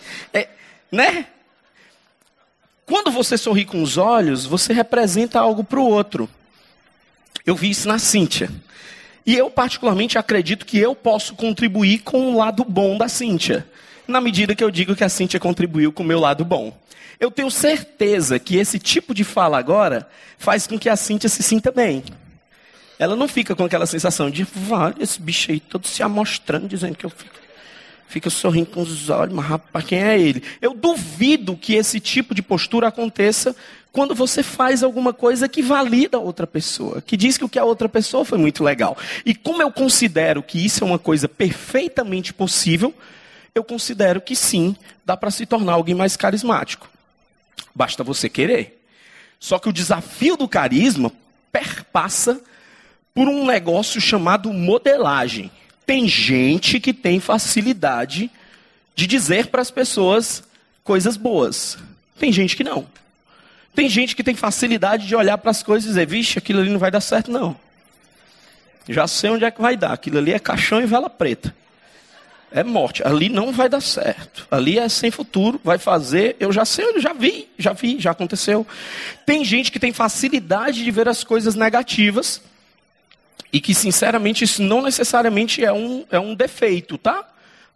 né? 0.92 1.28
Quando 2.86 3.12
você 3.12 3.38
sorri 3.38 3.66
com 3.66 3.84
os 3.84 3.98
olhos, 3.98 4.46
você 4.46 4.72
representa 4.72 5.40
algo 5.40 5.64
para 5.64 5.80
o 5.80 5.88
outro. 5.88 6.30
Eu 7.46 7.56
vi 7.56 7.70
isso 7.70 7.88
na 7.88 8.00
Cíntia. 8.00 8.50
E 9.26 9.36
eu, 9.36 9.50
particularmente, 9.50 10.18
acredito 10.18 10.66
que 10.66 10.78
eu 10.80 10.96
posso 10.96 11.36
contribuir 11.36 12.00
com 12.00 12.32
o 12.32 12.38
lado 12.38 12.64
bom 12.64 12.98
da 12.98 13.10
Cíntia. 13.10 13.68
Na 14.08 14.22
medida 14.22 14.56
que 14.56 14.64
eu 14.64 14.72
digo 14.72 14.96
que 14.96 15.04
a 15.04 15.10
Cíntia 15.10 15.38
contribuiu 15.38 15.92
com 15.92 16.02
o 16.02 16.06
meu 16.06 16.20
lado 16.20 16.46
bom. 16.46 16.78
Eu 17.20 17.30
tenho 17.30 17.52
certeza 17.52 18.40
que 18.40 18.56
esse 18.56 18.80
tipo 18.80 19.14
de 19.14 19.26
fala 19.26 19.58
agora 19.58 20.08
faz 20.38 20.66
com 20.66 20.80
que 20.80 20.88
a 20.88 20.96
Cíntia 20.96 21.28
se 21.28 21.44
sinta 21.44 21.72
bem. 21.72 22.04
Ela 22.98 23.16
não 23.16 23.28
fica 23.28 23.56
com 23.56 23.66
aquela 23.66 23.86
sensação 23.86 24.30
de, 24.30 24.44
vai, 24.44 24.94
esse 25.00 25.22
bicho 25.22 25.52
aí 25.52 25.60
todo 25.60 25.86
se 25.86 26.02
amostrando, 26.02 26.68
dizendo 26.68 26.96
que 26.96 27.06
eu 27.06 27.10
fico, 27.10 27.36
fico 28.08 28.30
sorrindo 28.30 28.68
com 28.68 28.82
os 28.82 29.10
olhos, 29.10 29.34
mas 29.34 29.46
rapaz, 29.46 29.86
quem 29.86 30.02
é 30.02 30.20
ele? 30.20 30.42
Eu 30.62 30.74
duvido 30.74 31.58
que 31.58 31.76
esse 31.76 32.00
tipo 32.00 32.34
de 32.34 32.42
postura 32.42 32.88
aconteça 32.88 33.56
quando 33.92 34.14
você 34.14 34.44
faz 34.44 34.84
alguma 34.84 35.14
coisa 35.14 35.50
que 35.50 35.62
valida 35.62 36.18
a 36.18 36.20
outra 36.20 36.46
pessoa, 36.46 37.02
que 37.02 37.18
diz 37.18 37.38
que 37.38 37.44
o 37.44 37.50
que 37.50 37.60
a 37.60 37.66
outra 37.66 37.90
pessoa 37.90 38.24
foi 38.24 38.38
muito 38.38 38.64
legal. 38.64 38.98
E 39.26 39.34
como 39.34 39.62
eu 39.62 39.72
considero 39.72 40.44
que 40.44 40.64
isso 40.64 40.84
é 40.84 40.88
uma 40.88 41.00
coisa 41.00 41.28
perfeitamente 41.28 42.34
possível, 42.34 42.94
eu 43.54 43.64
considero 43.64 44.22
que 44.22 44.36
sim, 44.36 44.76
dá 45.06 45.18
para 45.18 45.32
se 45.32 45.46
tornar 45.46 45.74
alguém 45.74 45.96
mais 45.96 46.16
carismático. 46.16 46.88
Basta 47.74 48.04
você 48.04 48.30
querer. 48.30 48.84
Só 49.40 49.60
que 49.60 49.70
o 49.70 49.74
desafio 49.74 50.38
do 50.38 50.48
carisma 50.48 51.12
perpassa 51.52 52.40
por 53.14 53.28
um 53.28 53.46
negócio 53.46 54.00
chamado 54.00 54.54
modelagem. 54.54 55.50
Tem 55.88 56.08
gente 56.08 56.82
que 56.82 56.94
tem 56.94 57.20
facilidade 57.20 58.30
de 58.94 59.08
dizer 59.08 59.48
para 59.48 59.62
as 59.62 59.72
pessoas 59.72 60.44
coisas 60.84 61.16
boas. 61.16 61.78
Tem 62.20 62.30
gente 62.32 62.58
que 62.58 62.64
não. 62.64 62.86
Tem 63.74 63.88
gente 63.88 64.14
que 64.14 64.22
tem 64.24 64.36
facilidade 64.36 65.08
de 65.08 65.16
olhar 65.16 65.38
para 65.38 65.52
as 65.52 65.64
coisas 65.64 65.86
e 65.86 65.90
dizer, 65.90 66.06
vixe, 66.06 66.38
aquilo 66.38 66.60
ali 66.60 66.70
não 66.70 66.78
vai 66.78 66.92
dar 66.92 67.00
certo, 67.00 67.32
não. 67.32 67.56
Já 68.90 69.08
sei 69.08 69.30
onde 69.30 69.46
é 69.46 69.52
que 69.52 69.62
vai 69.62 69.78
dar. 69.78 69.94
Aquilo 69.94 70.18
ali 70.18 70.34
é 70.34 70.40
caixão 70.40 70.82
e 70.82 70.86
vela 70.86 71.10
preta. 71.10 71.56
É 72.52 72.64
morte. 72.64 73.02
Ali 73.06 73.30
não 73.30 73.54
vai 73.54 73.70
dar 73.70 73.82
certo. 73.82 74.46
Ali 74.52 74.78
é 74.78 74.90
sem 74.90 75.10
futuro. 75.10 75.60
Vai 75.64 75.78
fazer. 75.78 76.36
Eu 76.38 76.52
já 76.52 76.66
sei, 76.66 76.86
eu 76.86 77.00
já 77.00 77.14
vi, 77.14 77.48
já 77.58 77.72
vi, 77.72 77.98
já 77.98 78.12
aconteceu. 78.12 78.68
Tem 79.26 79.46
gente 79.46 79.72
que 79.72 79.80
tem 79.80 79.94
facilidade 79.94 80.84
de 80.84 80.92
ver 80.92 81.08
as 81.08 81.24
coisas 81.24 81.56
negativas. 81.56 82.42
E 83.52 83.62
que, 83.62 83.74
sinceramente, 83.74 84.44
isso 84.44 84.62
não 84.62 84.82
necessariamente 84.82 85.64
é 85.64 85.72
um, 85.72 86.06
é 86.12 86.20
um 86.20 86.36
defeito, 86.36 86.98
tá? 86.98 87.28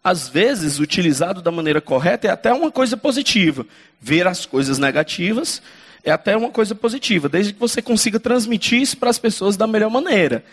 Às 0.04 0.28
vezes, 0.28 0.78
utilizado 0.80 1.40
da 1.40 1.50
maneira 1.50 1.80
correta, 1.80 2.26
é 2.26 2.30
até 2.30 2.52
uma 2.52 2.70
coisa 2.70 2.96
positiva. 2.96 3.64
Ver 4.00 4.26
as 4.26 4.44
coisas 4.44 4.78
negativas 4.78 5.62
é 6.04 6.10
até 6.10 6.36
uma 6.36 6.50
coisa 6.50 6.74
positiva, 6.74 7.28
desde 7.28 7.52
que 7.52 7.60
você 7.60 7.80
consiga 7.80 8.18
transmitir 8.18 8.80
isso 8.80 8.96
para 8.96 9.10
as 9.10 9.18
pessoas 9.18 9.56
da 9.56 9.66
melhor 9.66 9.90
maneira. 9.90 10.44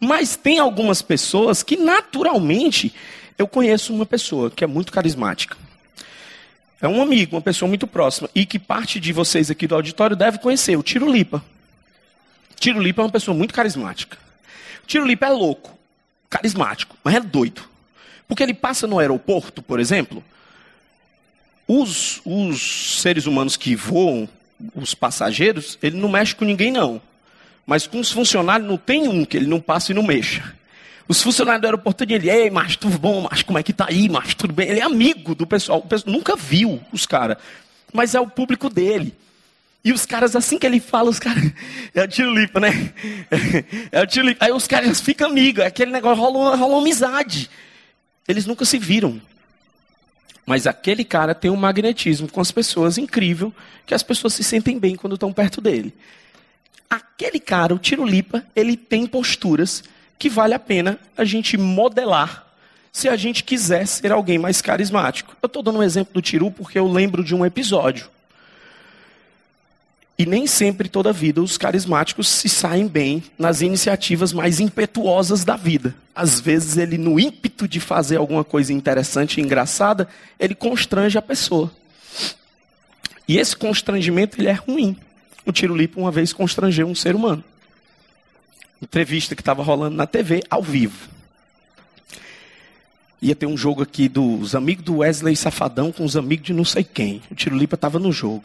Mas 0.00 0.36
tem 0.36 0.58
algumas 0.58 1.02
pessoas 1.02 1.62
que 1.62 1.76
naturalmente 1.76 2.94
eu 3.38 3.46
conheço 3.46 3.94
uma 3.94 4.06
pessoa 4.06 4.50
que 4.50 4.64
é 4.64 4.66
muito 4.66 4.92
carismática. 4.92 5.56
É 6.80 6.88
um 6.88 7.02
amigo, 7.02 7.36
uma 7.36 7.42
pessoa 7.42 7.68
muito 7.68 7.86
próxima 7.86 8.28
e 8.34 8.44
que 8.44 8.58
parte 8.58 9.00
de 9.00 9.12
vocês 9.12 9.50
aqui 9.50 9.66
do 9.66 9.74
auditório 9.74 10.16
deve 10.16 10.38
conhecer, 10.38 10.76
o 10.76 10.82
Tiro 10.82 11.10
Lipa. 11.10 11.42
Tiro 12.58 12.80
Lipa 12.80 13.02
é 13.02 13.04
uma 13.04 13.10
pessoa 13.10 13.36
muito 13.36 13.54
carismática. 13.54 14.18
Tiro 14.86 15.06
Lipa 15.06 15.26
é 15.26 15.30
louco, 15.30 15.76
carismático, 16.30 16.96
mas 17.02 17.14
é 17.14 17.20
doido. 17.20 17.62
Porque 18.28 18.42
ele 18.42 18.54
passa 18.54 18.86
no 18.86 18.98
aeroporto, 18.98 19.62
por 19.62 19.78
exemplo, 19.78 20.22
os, 21.66 22.20
os 22.24 23.00
seres 23.00 23.26
humanos 23.26 23.56
que 23.56 23.74
voam 23.74 24.28
os 24.74 24.94
passageiros, 24.94 25.78
ele 25.82 25.96
não 25.96 26.08
mexe 26.08 26.34
com 26.34 26.44
ninguém, 26.44 26.70
não. 26.70 27.00
Mas 27.66 27.86
com 27.86 27.98
os 27.98 28.10
funcionários, 28.10 28.68
não 28.68 28.76
tem 28.76 29.08
um 29.08 29.24
que 29.24 29.36
ele 29.36 29.46
não 29.46 29.60
passe 29.60 29.92
e 29.92 29.94
não 29.94 30.02
mexa. 30.02 30.54
Os 31.08 31.22
funcionários 31.22 31.62
do 31.62 31.66
aeroporto 31.66 32.04
dizem 32.04 32.30
ele, 32.30 32.30
ei, 32.30 32.50
mas 32.50 32.76
tudo 32.76 32.98
bom, 32.98 33.26
mas 33.30 33.42
como 33.42 33.58
é 33.58 33.62
que 33.62 33.72
tá 33.72 33.86
aí, 33.88 34.08
mas 34.08 34.34
tudo 34.34 34.52
bem? 34.52 34.68
Ele 34.68 34.80
é 34.80 34.82
amigo 34.82 35.34
do 35.34 35.46
pessoal, 35.46 35.78
o 35.78 35.86
pessoal 35.86 36.12
nunca 36.12 36.34
viu 36.34 36.80
os 36.92 37.06
caras, 37.06 37.36
mas 37.92 38.14
é 38.14 38.20
o 38.20 38.26
público 38.28 38.68
dele. 38.68 39.14
E 39.86 39.92
os 39.92 40.04
caras, 40.04 40.34
assim 40.34 40.58
que 40.58 40.66
ele 40.66 40.80
fala, 40.80 41.08
os 41.08 41.20
caras. 41.20 41.44
É 41.94 42.02
o 42.02 42.08
tiro 42.08 42.34
lipa, 42.34 42.58
né? 42.58 42.92
É 43.92 44.02
o 44.02 44.06
tiro 44.06 44.26
lipa. 44.26 44.44
Aí 44.44 44.50
os 44.50 44.66
caras 44.66 45.00
ficam 45.00 45.30
amigos, 45.30 45.62
é 45.62 45.68
aquele 45.68 45.92
negócio, 45.92 46.20
rola, 46.20 46.56
rola 46.56 46.78
amizade. 46.78 47.48
Eles 48.26 48.46
nunca 48.46 48.64
se 48.64 48.80
viram. 48.80 49.22
Mas 50.44 50.66
aquele 50.66 51.04
cara 51.04 51.36
tem 51.36 51.52
um 51.52 51.56
magnetismo 51.56 52.28
com 52.28 52.40
as 52.40 52.50
pessoas 52.50 52.98
incrível, 52.98 53.54
que 53.86 53.94
as 53.94 54.02
pessoas 54.02 54.34
se 54.34 54.42
sentem 54.42 54.76
bem 54.76 54.96
quando 54.96 55.14
estão 55.14 55.32
perto 55.32 55.60
dele. 55.60 55.94
Aquele 56.90 57.38
cara, 57.38 57.72
o 57.72 57.78
Tirulipa, 57.78 58.44
ele 58.56 58.76
tem 58.76 59.06
posturas 59.06 59.84
que 60.18 60.28
vale 60.28 60.54
a 60.54 60.58
pena 60.58 60.98
a 61.16 61.24
gente 61.24 61.56
modelar 61.56 62.44
se 62.90 63.08
a 63.08 63.14
gente 63.14 63.44
quiser 63.44 63.86
ser 63.86 64.10
alguém 64.10 64.36
mais 64.36 64.60
carismático. 64.60 65.36
Eu 65.40 65.46
estou 65.46 65.62
dando 65.62 65.78
um 65.78 65.82
exemplo 65.84 66.12
do 66.12 66.20
Tiru 66.20 66.50
porque 66.50 66.76
eu 66.76 66.88
lembro 66.88 67.22
de 67.22 67.36
um 67.36 67.46
episódio. 67.46 68.15
E 70.18 70.24
nem 70.24 70.46
sempre, 70.46 70.88
toda 70.88 71.12
vida, 71.12 71.42
os 71.42 71.58
carismáticos 71.58 72.28
se 72.28 72.48
saem 72.48 72.88
bem 72.88 73.22
nas 73.38 73.60
iniciativas 73.60 74.32
mais 74.32 74.60
impetuosas 74.60 75.44
da 75.44 75.56
vida. 75.56 75.94
Às 76.14 76.40
vezes, 76.40 76.78
ele, 76.78 76.96
no 76.96 77.20
ímpeto 77.20 77.68
de 77.68 77.80
fazer 77.80 78.16
alguma 78.16 78.42
coisa 78.42 78.72
interessante 78.72 79.38
e 79.38 79.44
engraçada, 79.44 80.08
ele 80.40 80.54
constrange 80.54 81.18
a 81.18 81.22
pessoa. 81.22 81.70
E 83.28 83.36
esse 83.36 83.54
constrangimento 83.54 84.40
ele 84.40 84.48
é 84.48 84.52
ruim. 84.52 84.96
O 85.44 85.52
Tiro 85.52 85.76
Lipa 85.76 86.00
uma 86.00 86.10
vez 86.10 86.32
constrangeu 86.32 86.86
um 86.86 86.94
ser 86.94 87.14
humano. 87.14 87.44
Entrevista 88.80 89.34
que 89.34 89.42
estava 89.42 89.62
rolando 89.62 89.96
na 89.96 90.06
TV, 90.06 90.42
ao 90.48 90.62
vivo. 90.62 91.08
Ia 93.20 93.34
ter 93.34 93.46
um 93.46 93.56
jogo 93.56 93.82
aqui 93.82 94.08
dos 94.08 94.54
amigos 94.54 94.84
do 94.84 94.98
Wesley 94.98 95.36
Safadão 95.36 95.92
com 95.92 96.04
os 96.04 96.16
amigos 96.16 96.46
de 96.46 96.54
não 96.54 96.64
sei 96.64 96.84
quem. 96.84 97.22
O 97.30 97.34
Tiro 97.34 97.56
Lipa 97.56 97.74
estava 97.74 97.98
no 97.98 98.12
jogo. 98.12 98.44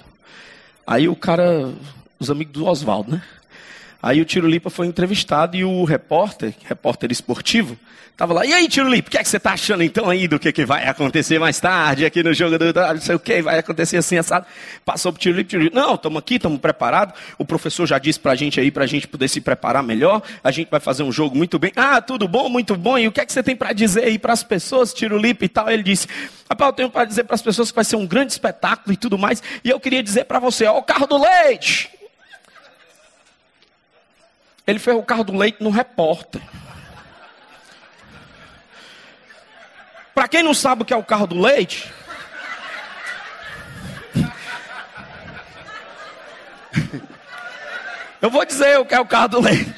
Aí 0.92 1.08
o 1.08 1.16
cara, 1.16 1.72
os 2.20 2.30
amigos 2.30 2.52
do 2.54 2.66
Oswaldo, 2.66 3.12
né? 3.12 3.22
Aí 4.02 4.20
o 4.20 4.26
Tiro 4.26 4.48
Lipa 4.48 4.70
foi 4.70 4.88
entrevistado 4.88 5.56
e 5.56 5.64
o 5.64 5.84
repórter, 5.84 6.54
repórter 6.68 7.12
esportivo, 7.12 7.78
estava 8.12 8.34
lá. 8.34 8.46
E 8.46 8.52
aí, 8.52 8.68
Tiro 8.68 8.90
Lipa, 8.90 9.10
o 9.10 9.12
que, 9.12 9.18
é 9.18 9.24
que 9.24 9.30
você 9.30 9.38
está 9.38 9.54
achando 9.54 9.84
então 9.84 10.10
aí 10.10 10.28
do 10.28 10.40
que, 10.40 10.52
que 10.52 10.66
vai 10.66 10.88
acontecer 10.88 11.38
mais 11.38 11.60
tarde 11.60 12.04
aqui 12.04 12.24
no 12.24 12.34
jogo 12.34 12.58
do. 12.58 12.74
Não 12.74 13.02
sei 13.02 13.16
o 13.16 13.20
que, 13.20 13.44
vai 13.44 13.60
acontecer 13.60 13.98
assim, 13.98 14.18
assado. 14.18 14.48
Passou 14.84 15.12
para 15.12 15.20
o 15.20 15.22
Tiro 15.22 15.38
Lipa, 15.38 15.50
Tiro 15.50 15.64
Lipa. 15.64 15.80
Não, 15.80 15.94
estamos 15.94 16.18
aqui, 16.18 16.36
estamos 16.36 16.60
preparados. 16.60 17.14
O 17.38 17.46
professor 17.46 17.86
já 17.86 18.00
disse 18.00 18.20
para 18.20 18.32
a 18.32 18.36
gente 18.36 18.60
aí, 18.60 18.72
para 18.72 18.86
a 18.86 18.88
gente 18.88 19.08
poder 19.08 19.28
se 19.28 19.40
preparar 19.40 19.84
melhor. 19.84 20.24
A 20.44 20.50
gente 20.50 20.70
vai 20.70 20.80
fazer 20.80 21.04
um 21.04 21.12
jogo 21.12 21.38
muito 21.38 21.60
bem. 21.60 21.72
Ah, 21.76 22.02
tudo 22.02 22.28
bom, 22.28 22.50
muito 22.50 22.76
bom. 22.76 22.98
E 22.98 23.08
o 23.08 23.12
que 23.12 23.22
é 23.22 23.26
que 23.26 23.32
você 23.32 23.44
tem 23.44 23.56
para 23.56 23.72
dizer 23.72 24.04
aí 24.06 24.18
para 24.18 24.34
as 24.34 24.42
pessoas, 24.42 24.94
Tiro 24.94 25.18
Lipa 25.18 25.46
e 25.46 25.50
tal? 25.50 25.70
Ele 25.70 25.84
disse: 25.84 26.08
Rapaz, 26.50 26.70
eu 26.70 26.74
tenho 26.74 26.90
para 26.90 27.06
dizer 27.06 27.24
para 27.24 27.36
as 27.36 27.42
pessoas 27.42 27.70
que 27.70 27.76
vai 27.76 27.86
ser 27.86 27.98
um 27.98 28.08
grande 28.08 28.32
espetáculo 28.32 28.94
e 28.94 28.98
tudo 28.98 29.16
mais. 29.18 29.44
E 29.64 29.70
eu 29.70 29.80
queria 29.80 30.02
dizer 30.02 30.26
para 30.26 30.40
você: 30.40 30.66
ó, 30.66 30.80
o 30.80 30.84
carro 30.84 31.06
do 31.06 31.20
leite. 31.20 32.01
Ele 34.66 34.80
fez 34.80 34.96
o 34.96 35.04
carro 35.04 35.24
do 35.24 35.36
leite 35.36 35.64
no 35.64 35.70
repórter. 35.70 36.42
Para 40.14 40.28
quem 40.28 40.44
não 40.44 40.54
sabe 40.54 40.84
o 40.84 40.86
que 40.86 40.94
é 40.94 40.98
o 40.98 41.04
carro 41.04 41.26
do 41.26 41.40
leite, 41.40 41.92
eu 48.22 48.30
vou 48.30 48.46
dizer 48.46 48.78
o 48.80 48.86
que 48.86 48.94
é 48.94 49.00
o 49.00 49.06
carro 49.06 49.30
do 49.30 49.42
leite. 49.42 49.74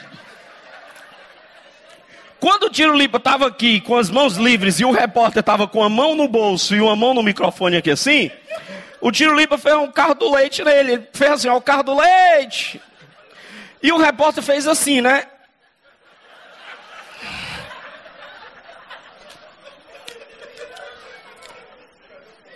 Quando 2.44 2.64
o 2.64 2.70
Tiro 2.70 2.94
Lipa 2.94 3.20
estava 3.20 3.48
aqui 3.48 3.80
com 3.80 3.98
as 3.98 4.10
mãos 4.10 4.36
livres 4.36 4.78
e 4.82 4.84
o 4.84 4.92
repórter 4.92 5.40
estava 5.40 5.66
com 5.66 5.82
a 5.82 5.88
mão 5.88 6.14
no 6.14 6.28
bolso 6.28 6.76
e 6.76 6.82
uma 6.82 6.94
mão 6.94 7.14
no 7.14 7.24
microfone 7.24 7.78
aqui 7.78 7.90
assim, 7.90 8.30
o 9.00 9.14
Tiro 9.14 9.34
Lipa 9.34 9.58
fez 9.58 9.74
um 9.76 9.90
carro 9.90 10.14
do 10.14 10.30
leite 10.30 10.62
nele. 10.62 10.92
Ele 10.92 11.08
fez 11.14 11.32
assim, 11.32 11.48
ó, 11.48 11.56
o 11.56 11.62
carro 11.62 11.84
do 11.84 11.96
leite. 11.96 12.82
E 13.84 13.92
o 13.92 13.98
repórter 13.98 14.42
fez 14.42 14.66
assim, 14.66 15.02
né? 15.02 15.26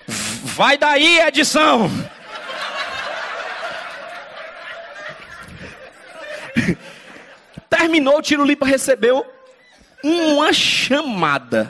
Vai 0.07 0.77
daí, 0.77 1.19
edição! 1.19 1.91
Terminou, 7.69 8.19
o 8.19 8.21
Tiro 8.21 8.45
Lipa 8.45 8.65
recebeu 8.65 9.25
uma 10.01 10.53
chamada. 10.53 11.69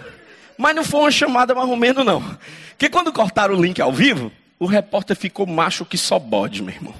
Mas 0.56 0.76
não 0.76 0.86
foi 0.86 1.00
uma 1.00 1.12
chamada 1.12 1.56
mais 1.56 1.68
ou 1.68 1.76
menos, 1.76 2.06
não. 2.06 2.22
Porque 2.70 2.90
quando 2.90 3.12
cortaram 3.12 3.56
o 3.56 3.62
link 3.62 3.82
ao 3.82 3.92
vivo, 3.92 4.32
o 4.60 4.68
repórter 4.68 5.18
ficou 5.18 5.48
macho 5.48 5.84
que 5.84 5.98
só 5.98 6.20
bode, 6.20 6.62
meu 6.62 6.76
irmão. 6.76 6.94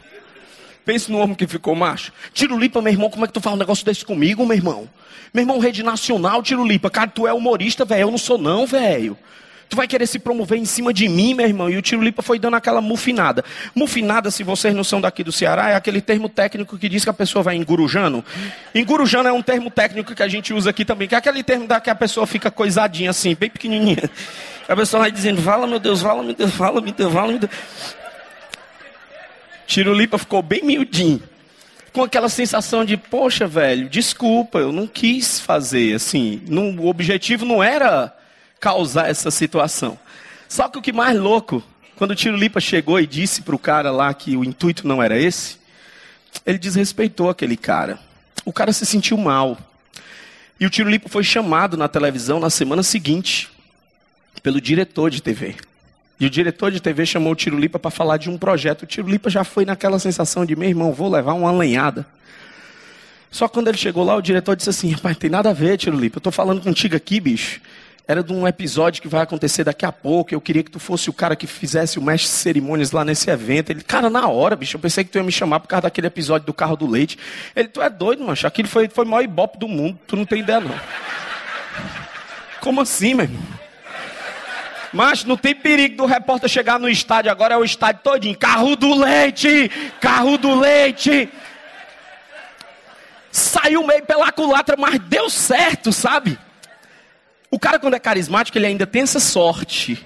Pense 0.88 1.12
no 1.12 1.18
homem 1.18 1.36
que 1.36 1.46
ficou 1.46 1.76
macho. 1.76 2.14
Tirulipa, 2.34 2.82
meu 2.82 2.94
irmão, 2.94 3.10
como 3.10 3.26
é 3.26 3.28
que 3.28 3.34
tu 3.34 3.42
fala 3.42 3.58
um 3.58 3.60
negócio 3.60 3.86
desse 3.86 4.06
comigo, 4.06 4.46
meu 4.46 4.56
irmão? 4.56 4.90
Meu 5.34 5.44
irmão, 5.44 5.60
rede 5.60 5.84
nacional, 5.84 6.42
Tirulipa. 6.42 6.90
Cara, 6.90 7.10
tu 7.10 7.28
é 7.28 7.34
humorista, 7.34 7.84
velho. 7.84 8.04
Eu 8.04 8.12
não 8.12 8.18
sou 8.18 8.38
não, 8.38 8.66
velho. 8.66 9.18
Tu 9.68 9.76
vai 9.76 9.86
querer 9.86 10.08
se 10.08 10.18
promover 10.18 10.58
em 10.58 10.64
cima 10.64 10.94
de 10.94 11.10
mim, 11.10 11.34
meu 11.34 11.46
irmão. 11.46 11.70
E 11.70 11.76
o 11.76 11.82
Tirulipa 11.82 12.22
foi 12.22 12.40
dando 12.40 12.56
aquela 12.56 12.80
mufinada. 12.80 13.44
Mufinada, 13.76 14.32
se 14.32 14.44
vocês 14.44 14.74
não 14.74 14.82
são 14.82 15.02
daqui 15.02 15.26
do 15.26 15.32
Ceará, 15.34 15.72
é 15.72 15.76
aquele 15.76 16.00
termo 16.00 16.30
técnico 16.30 16.78
que 16.78 16.88
diz 16.88 17.04
que 17.04 17.10
a 17.10 17.14
pessoa 17.14 17.44
vai 17.44 17.58
engurujando. 17.58 18.24
Engurujando 18.74 19.28
é 19.28 19.34
um 19.34 19.42
termo 19.42 19.70
técnico 19.70 20.16
que 20.16 20.24
a 20.24 20.28
gente 20.30 20.54
usa 20.54 20.70
aqui 20.70 20.86
também, 20.86 21.06
que 21.06 21.16
é 21.16 21.18
aquele 21.18 21.44
termo 21.44 21.68
da 21.68 21.82
que 21.82 21.90
a 21.90 21.96
pessoa 21.96 22.26
fica 22.26 22.50
coisadinha 22.50 23.10
assim, 23.10 23.36
bem 23.36 23.50
pequenininha. 23.50 24.10
A 24.70 24.76
pessoa 24.76 25.02
vai 25.02 25.12
dizendo, 25.12 25.42
fala 25.42 25.68
meu 25.68 25.80
Deus, 25.80 26.02
fala 26.02 26.24
meu 26.24 26.34
Deus, 26.34 26.52
fala 26.52 26.80
meu 26.80 26.94
Deus, 26.94 27.12
fala 27.12 27.28
meu 27.28 27.40
Deus. 27.40 27.52
Tirulipa 29.68 30.18
ficou 30.18 30.42
bem 30.42 30.64
miudinho. 30.64 31.22
Com 31.92 32.04
aquela 32.04 32.30
sensação 32.30 32.86
de, 32.86 32.96
poxa, 32.96 33.46
velho, 33.46 33.90
desculpa, 33.90 34.60
eu 34.60 34.72
não 34.72 34.88
quis 34.88 35.40
fazer 35.40 35.94
assim. 35.94 36.42
Não, 36.48 36.76
o 36.78 36.88
objetivo 36.88 37.46
não 37.46 37.62
era 37.62 38.16
causar 38.60 39.10
essa 39.10 39.30
situação. 39.30 40.00
Só 40.48 40.70
que 40.70 40.78
o 40.78 40.82
que 40.82 40.94
mais 40.94 41.20
louco, 41.20 41.62
quando 41.98 42.12
o 42.12 42.16
Tirulipa 42.16 42.62
chegou 42.62 43.00
e 43.00 43.06
disse 43.06 43.42
para 43.42 43.56
o 43.56 43.60
cara 43.60 43.92
lá 43.92 44.14
que 44.14 44.38
o 44.38 44.44
intuito 44.44 44.88
não 44.88 45.04
era 45.04 45.20
esse, 45.20 45.58
ele 46.46 46.58
desrespeitou 46.58 47.30
aquele 47.30 47.58
cara. 47.58 48.00
O 48.46 48.54
cara 48.54 48.72
se 48.72 48.86
sentiu 48.86 49.18
mal. 49.18 49.58
E 50.60 50.66
o 50.66 50.70
Tirulipa 50.70 51.10
foi 51.10 51.24
chamado 51.24 51.76
na 51.76 51.90
televisão 51.90 52.40
na 52.40 52.50
semana 52.50 52.84
seguinte 52.84 53.50
pelo 54.42 54.62
diretor 54.62 55.10
de 55.10 55.22
TV. 55.22 55.56
E 56.20 56.26
o 56.26 56.30
diretor 56.30 56.72
de 56.72 56.80
TV 56.80 57.06
chamou 57.06 57.34
o 57.34 57.36
Tirulipa 57.36 57.78
para 57.78 57.92
falar 57.92 58.18
de 58.18 58.30
um 58.30 58.38
projeto. 58.38 58.84
O 58.84 58.86
Tirulipa 58.86 59.30
já 59.30 59.44
foi 59.44 59.66
naquela 59.66 60.00
sensação 60.00 60.46
de, 60.46 60.56
meu 60.56 60.68
irmão, 60.68 60.92
vou 60.92 61.10
levar 61.10 61.34
uma 61.34 61.52
lenhada. 61.52 62.06
Só 63.30 63.48
quando 63.48 63.68
ele 63.68 63.78
chegou 63.78 64.04
lá, 64.04 64.16
o 64.16 64.22
diretor 64.22 64.56
disse 64.56 64.70
assim, 64.70 64.92
rapaz, 64.92 65.16
tem 65.18 65.30
nada 65.30 65.52
a 65.52 65.54
ver, 65.54 65.78
Tirulipa. 65.78 66.18
Eu 66.18 66.20
estou 66.20 66.32
falando 66.32 66.62
contigo 66.62 66.96
aqui, 66.96 67.20
bicho 67.20 67.62
era 68.08 68.24
de 68.24 68.32
um 68.32 68.48
episódio 68.48 69.02
que 69.02 69.08
vai 69.08 69.22
acontecer 69.22 69.66
daqui 69.66 69.86
a 69.86 69.92
pouco. 69.92 70.34
Eu 70.34 70.40
queria 70.40 70.64
que 70.64 70.72
tu 70.72 70.80
fosse 70.80 71.10
o 71.10 71.14
cara 71.14 71.36
que 71.36 71.46
fizesse 71.46 72.00
o 72.00 72.02
mestre 72.02 72.30
de 72.30 72.38
cerimônias 72.38 72.92
lá 72.92 73.04
nesse 73.04 73.30
evento. 73.30 73.70
Ele, 73.70 73.82
cara, 73.82 74.10
na 74.10 74.28
hora, 74.28 74.56
bicho, 74.56 74.78
eu 74.78 74.80
pensei 74.80 75.04
que 75.04 75.12
tu 75.12 75.18
ia 75.18 75.24
me 75.24 75.32
chamar 75.32 75.60
por 75.60 75.68
causa 75.68 75.82
daquele 75.82 76.08
episódio 76.08 76.46
do 76.46 76.54
carro 76.54 76.78
do 76.78 76.88
leite. 76.88 77.20
Ele, 77.54 77.68
tu 77.68 77.82
é 77.82 77.90
doido, 77.90 78.24
mancho. 78.24 78.48
Aquilo 78.48 78.70
foi, 78.70 78.88
foi 78.88 79.04
o 79.04 79.08
maior 79.08 79.24
ibope 79.24 79.60
do 79.60 79.68
mundo. 79.68 80.00
Tu 80.08 80.16
não 80.16 80.26
tem 80.26 80.40
ideia, 80.40 80.62
não. 80.62 80.72
Como 82.62 82.80
assim, 82.80 83.14
meu 83.14 83.26
irmão? 83.26 83.57
Mas 84.98 85.24
não 85.24 85.38
tem 85.38 85.54
perigo 85.54 85.96
do 85.96 86.06
repórter 86.08 86.50
chegar 86.50 86.80
no 86.80 86.90
estádio, 86.90 87.30
agora 87.30 87.54
é 87.54 87.58
o 87.58 87.64
estádio 87.64 88.02
todinho. 88.02 88.36
Carro 88.36 88.76
do 88.76 88.96
leite! 88.96 89.70
Carro 90.02 90.40
do 90.40 90.60
leite! 90.60 91.30
Saiu 93.32 93.86
meio 93.86 94.04
pela 94.08 94.32
culatra, 94.32 94.76
mas 94.76 94.98
deu 94.98 95.30
certo, 95.30 95.94
sabe? 95.94 96.40
O 97.52 97.60
cara, 97.60 97.78
quando 97.78 97.94
é 97.94 98.00
carismático, 98.00 98.58
ele 98.58 98.66
ainda 98.66 98.88
tem 98.88 99.04
essa 99.04 99.20
sorte 99.20 100.04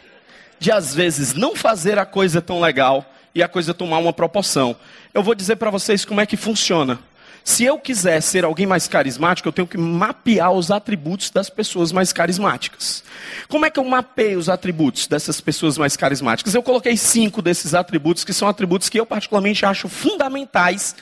de, 0.60 0.74
às 0.74 0.93
vezes, 0.93 1.36
não 1.36 1.55
fazer 1.55 1.98
a 1.98 2.05
coisa 2.05 2.41
tão 2.41 2.60
legal 2.60 3.10
e 3.33 3.41
a 3.41 3.48
coisa 3.48 3.74
tomar 3.74 4.00
uma 4.00 4.12
proporção. 4.12 4.75
Eu 5.13 5.24
vou 5.24 5.33
dizer 5.33 5.55
para 5.55 5.70
vocês 5.70 6.03
como 6.03 6.20
é 6.20 6.25
que 6.25 6.35
funciona. 6.35 7.00
Se 7.43 7.63
eu 7.63 7.79
quiser 7.79 8.21
ser 8.21 8.45
alguém 8.45 8.67
mais 8.67 8.87
carismático, 8.87 9.47
eu 9.47 9.53
tenho 9.53 9.67
que 9.67 9.77
mapear 9.77 10.51
os 10.51 10.69
atributos 10.69 11.29
das 11.29 11.49
pessoas 11.49 11.91
mais 11.91 12.13
carismáticas. 12.13 13.03
Como 13.47 13.65
é 13.65 13.69
que 13.69 13.79
eu 13.79 13.83
mapeio 13.83 14.37
os 14.37 14.47
atributos 14.47 15.07
dessas 15.07 15.41
pessoas 15.41 15.77
mais 15.77 15.97
carismáticas? 15.97 16.53
Eu 16.53 16.61
coloquei 16.61 16.95
cinco 16.95 17.41
desses 17.41 17.73
atributos, 17.73 18.23
que 18.23 18.33
são 18.33 18.47
atributos 18.47 18.89
que 18.89 18.99
eu 18.99 19.05
particularmente 19.05 19.65
acho 19.65 19.87
fundamentais 19.87 20.95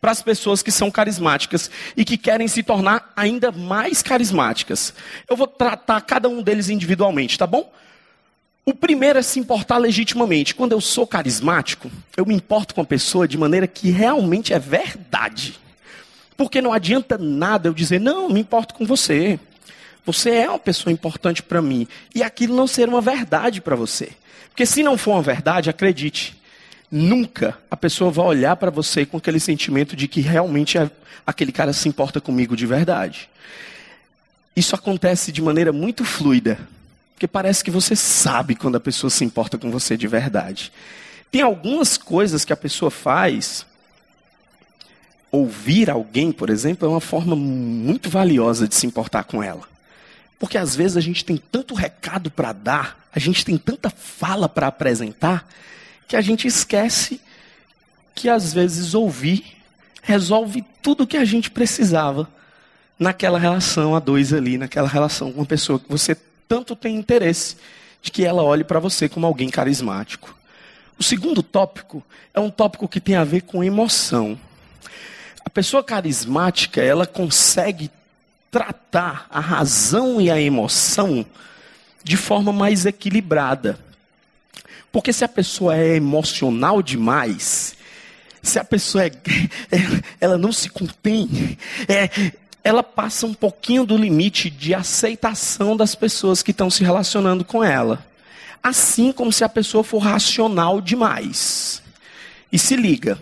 para 0.00 0.10
as 0.10 0.22
pessoas 0.22 0.62
que 0.62 0.70
são 0.70 0.90
carismáticas 0.90 1.70
e 1.96 2.04
que 2.04 2.18
querem 2.18 2.46
se 2.48 2.62
tornar 2.62 3.12
ainda 3.16 3.50
mais 3.50 4.02
carismáticas. 4.02 4.92
Eu 5.28 5.36
vou 5.36 5.46
tratar 5.46 6.00
cada 6.02 6.28
um 6.28 6.42
deles 6.42 6.68
individualmente, 6.68 7.38
tá 7.38 7.46
bom? 7.46 7.72
O 8.66 8.72
primeiro 8.72 9.18
é 9.18 9.22
se 9.22 9.38
importar 9.38 9.76
legitimamente. 9.76 10.54
Quando 10.54 10.72
eu 10.72 10.80
sou 10.80 11.06
carismático, 11.06 11.90
eu 12.16 12.24
me 12.24 12.34
importo 12.34 12.74
com 12.74 12.80
a 12.80 12.84
pessoa 12.84 13.28
de 13.28 13.36
maneira 13.36 13.66
que 13.66 13.90
realmente 13.90 14.54
é 14.54 14.58
verdade. 14.58 15.63
Porque 16.36 16.60
não 16.60 16.72
adianta 16.72 17.16
nada 17.16 17.68
eu 17.68 17.74
dizer, 17.74 18.00
não, 18.00 18.28
me 18.28 18.40
importo 18.40 18.74
com 18.74 18.84
você. 18.84 19.38
Você 20.04 20.30
é 20.30 20.48
uma 20.48 20.58
pessoa 20.58 20.92
importante 20.92 21.42
para 21.42 21.62
mim. 21.62 21.86
E 22.14 22.22
aquilo 22.22 22.56
não 22.56 22.66
ser 22.66 22.88
uma 22.88 23.00
verdade 23.00 23.60
para 23.60 23.76
você. 23.76 24.10
Porque 24.50 24.66
se 24.66 24.82
não 24.82 24.98
for 24.98 25.12
uma 25.12 25.22
verdade, 25.22 25.70
acredite, 25.70 26.36
nunca 26.90 27.58
a 27.70 27.76
pessoa 27.76 28.10
vai 28.10 28.26
olhar 28.26 28.56
para 28.56 28.70
você 28.70 29.04
com 29.06 29.16
aquele 29.16 29.40
sentimento 29.40 29.96
de 29.96 30.06
que 30.06 30.20
realmente 30.20 30.78
é, 30.78 30.90
aquele 31.26 31.50
cara 31.50 31.72
se 31.72 31.88
importa 31.88 32.20
comigo 32.20 32.56
de 32.56 32.66
verdade. 32.66 33.28
Isso 34.54 34.74
acontece 34.74 35.32
de 35.32 35.42
maneira 35.42 35.72
muito 35.72 36.04
fluida, 36.04 36.58
porque 37.14 37.26
parece 37.26 37.64
que 37.64 37.70
você 37.70 37.96
sabe 37.96 38.54
quando 38.54 38.76
a 38.76 38.80
pessoa 38.80 39.10
se 39.10 39.24
importa 39.24 39.58
com 39.58 39.70
você 39.70 39.96
de 39.96 40.06
verdade. 40.06 40.72
Tem 41.32 41.42
algumas 41.42 41.96
coisas 41.96 42.44
que 42.44 42.52
a 42.52 42.56
pessoa 42.56 42.92
faz. 42.92 43.66
Ouvir 45.34 45.90
alguém, 45.90 46.30
por 46.30 46.48
exemplo, 46.48 46.86
é 46.86 46.90
uma 46.90 47.00
forma 47.00 47.34
muito 47.34 48.08
valiosa 48.08 48.68
de 48.68 48.74
se 48.74 48.86
importar 48.86 49.24
com 49.24 49.42
ela. 49.42 49.62
Porque 50.38 50.56
às 50.56 50.76
vezes 50.76 50.96
a 50.96 51.00
gente 51.00 51.24
tem 51.24 51.36
tanto 51.36 51.74
recado 51.74 52.30
para 52.30 52.52
dar, 52.52 53.08
a 53.12 53.18
gente 53.18 53.44
tem 53.44 53.58
tanta 53.58 53.90
fala 53.90 54.48
para 54.48 54.68
apresentar, 54.68 55.48
que 56.06 56.14
a 56.14 56.20
gente 56.20 56.46
esquece 56.46 57.20
que 58.14 58.28
às 58.28 58.52
vezes 58.52 58.94
ouvir 58.94 59.44
resolve 60.02 60.64
tudo 60.80 61.02
o 61.02 61.06
que 61.06 61.16
a 61.16 61.24
gente 61.24 61.50
precisava 61.50 62.28
naquela 62.96 63.38
relação 63.38 63.96
a 63.96 63.98
dois 63.98 64.32
ali, 64.32 64.56
naquela 64.56 64.86
relação 64.86 65.32
com 65.32 65.40
uma 65.40 65.46
pessoa 65.46 65.80
que 65.80 65.90
você 65.90 66.16
tanto 66.46 66.76
tem 66.76 66.94
interesse 66.94 67.56
de 68.00 68.12
que 68.12 68.24
ela 68.24 68.44
olhe 68.44 68.62
para 68.62 68.78
você 68.78 69.08
como 69.08 69.26
alguém 69.26 69.48
carismático. 69.48 70.36
O 70.96 71.02
segundo 71.02 71.42
tópico 71.42 72.04
é 72.32 72.38
um 72.38 72.50
tópico 72.50 72.86
que 72.86 73.00
tem 73.00 73.16
a 73.16 73.24
ver 73.24 73.40
com 73.40 73.64
emoção. 73.64 74.38
A 75.44 75.50
pessoa 75.50 75.84
carismática, 75.84 76.80
ela 76.80 77.06
consegue 77.06 77.90
tratar 78.50 79.26
a 79.30 79.40
razão 79.40 80.20
e 80.20 80.30
a 80.30 80.40
emoção 80.40 81.26
de 82.02 82.16
forma 82.16 82.52
mais 82.52 82.86
equilibrada. 82.86 83.78
Porque 84.92 85.12
se 85.12 85.24
a 85.24 85.28
pessoa 85.28 85.76
é 85.76 85.96
emocional 85.96 86.80
demais, 86.80 87.74
se 88.40 88.58
a 88.58 88.64
pessoa 88.64 89.06
é, 89.06 89.12
ela 90.20 90.38
não 90.38 90.52
se 90.52 90.68
contém, 90.68 91.58
é, 91.88 92.32
ela 92.62 92.82
passa 92.82 93.26
um 93.26 93.34
pouquinho 93.34 93.84
do 93.84 93.96
limite 93.96 94.48
de 94.48 94.72
aceitação 94.72 95.76
das 95.76 95.94
pessoas 95.94 96.42
que 96.42 96.50
estão 96.50 96.70
se 96.70 96.84
relacionando 96.84 97.44
com 97.44 97.64
ela. 97.64 98.06
Assim 98.62 99.12
como 99.12 99.32
se 99.32 99.44
a 99.44 99.48
pessoa 99.48 99.82
for 99.82 99.98
racional 99.98 100.80
demais. 100.80 101.82
E 102.52 102.58
se 102.58 102.76
liga, 102.76 103.18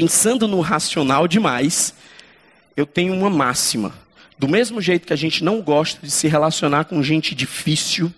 pensando 0.00 0.46
no 0.46 0.60
racional 0.60 1.26
demais, 1.26 1.92
eu 2.76 2.86
tenho 2.86 3.12
uma 3.12 3.28
máxima. 3.28 3.92
Do 4.38 4.46
mesmo 4.46 4.80
jeito 4.80 5.08
que 5.08 5.12
a 5.12 5.16
gente 5.16 5.42
não 5.42 5.60
gosta 5.60 6.06
de 6.06 6.12
se 6.12 6.28
relacionar 6.28 6.84
com 6.84 7.02
gente 7.02 7.34
difícil, 7.34 8.14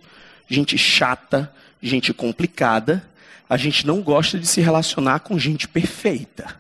gente 0.46 0.76
chata, 0.76 1.50
gente 1.80 2.12
complicada, 2.12 3.02
a 3.48 3.56
gente 3.56 3.86
não 3.86 4.02
gosta 4.02 4.38
de 4.38 4.46
se 4.46 4.60
relacionar 4.60 5.20
com 5.20 5.38
gente 5.38 5.66
perfeita. 5.66 6.54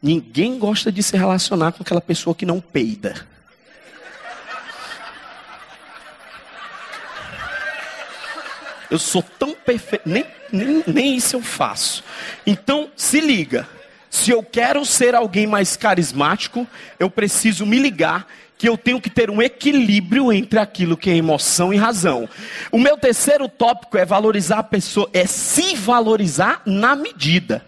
Ninguém 0.00 0.60
gosta 0.60 0.92
de 0.92 1.02
se 1.02 1.16
relacionar 1.16 1.72
com 1.72 1.82
aquela 1.82 2.00
pessoa 2.00 2.36
que 2.36 2.46
não 2.46 2.60
peida. 2.60 3.26
Eu 8.88 8.98
sou 9.00 9.24
tão 9.24 9.56
perfeito, 9.56 10.08
nem, 10.08 10.24
nem, 10.52 10.84
nem 10.86 11.16
isso 11.16 11.34
eu 11.34 11.42
faço. 11.42 12.04
Então, 12.46 12.88
se 12.96 13.18
liga. 13.18 13.68
Se 14.14 14.30
eu 14.30 14.44
quero 14.44 14.84
ser 14.84 15.12
alguém 15.12 15.44
mais 15.44 15.76
carismático, 15.76 16.68
eu 17.00 17.10
preciso 17.10 17.66
me 17.66 17.80
ligar 17.80 18.28
que 18.56 18.68
eu 18.68 18.78
tenho 18.78 19.00
que 19.00 19.10
ter 19.10 19.28
um 19.28 19.42
equilíbrio 19.42 20.32
entre 20.32 20.60
aquilo 20.60 20.96
que 20.96 21.10
é 21.10 21.16
emoção 21.16 21.74
e 21.74 21.76
razão. 21.76 22.28
O 22.70 22.78
meu 22.78 22.96
terceiro 22.96 23.48
tópico 23.48 23.98
é 23.98 24.04
valorizar 24.04 24.60
a 24.60 24.62
pessoa, 24.62 25.10
é 25.12 25.26
se 25.26 25.74
valorizar 25.74 26.62
na 26.64 26.94
medida. 26.94 27.66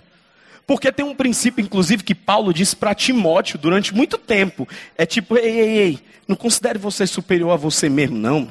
Porque 0.64 0.92
tem 0.92 1.04
um 1.04 1.16
princípio, 1.16 1.60
inclusive, 1.60 2.04
que 2.04 2.14
Paulo 2.14 2.54
disse 2.54 2.76
para 2.76 2.94
Timóteo 2.94 3.58
durante 3.58 3.92
muito 3.92 4.16
tempo. 4.16 4.68
É 4.96 5.04
tipo, 5.04 5.36
ei, 5.36 5.58
ei, 5.58 5.78
ei, 5.78 5.98
não 6.28 6.36
considere 6.36 6.78
você 6.78 7.08
superior 7.08 7.50
a 7.50 7.56
você 7.56 7.88
mesmo, 7.88 8.16
não. 8.16 8.48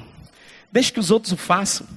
Deixe 0.69 0.91
que 0.91 0.99
os 0.99 1.11
outros 1.11 1.31
o 1.31 1.37
façam. 1.37 1.87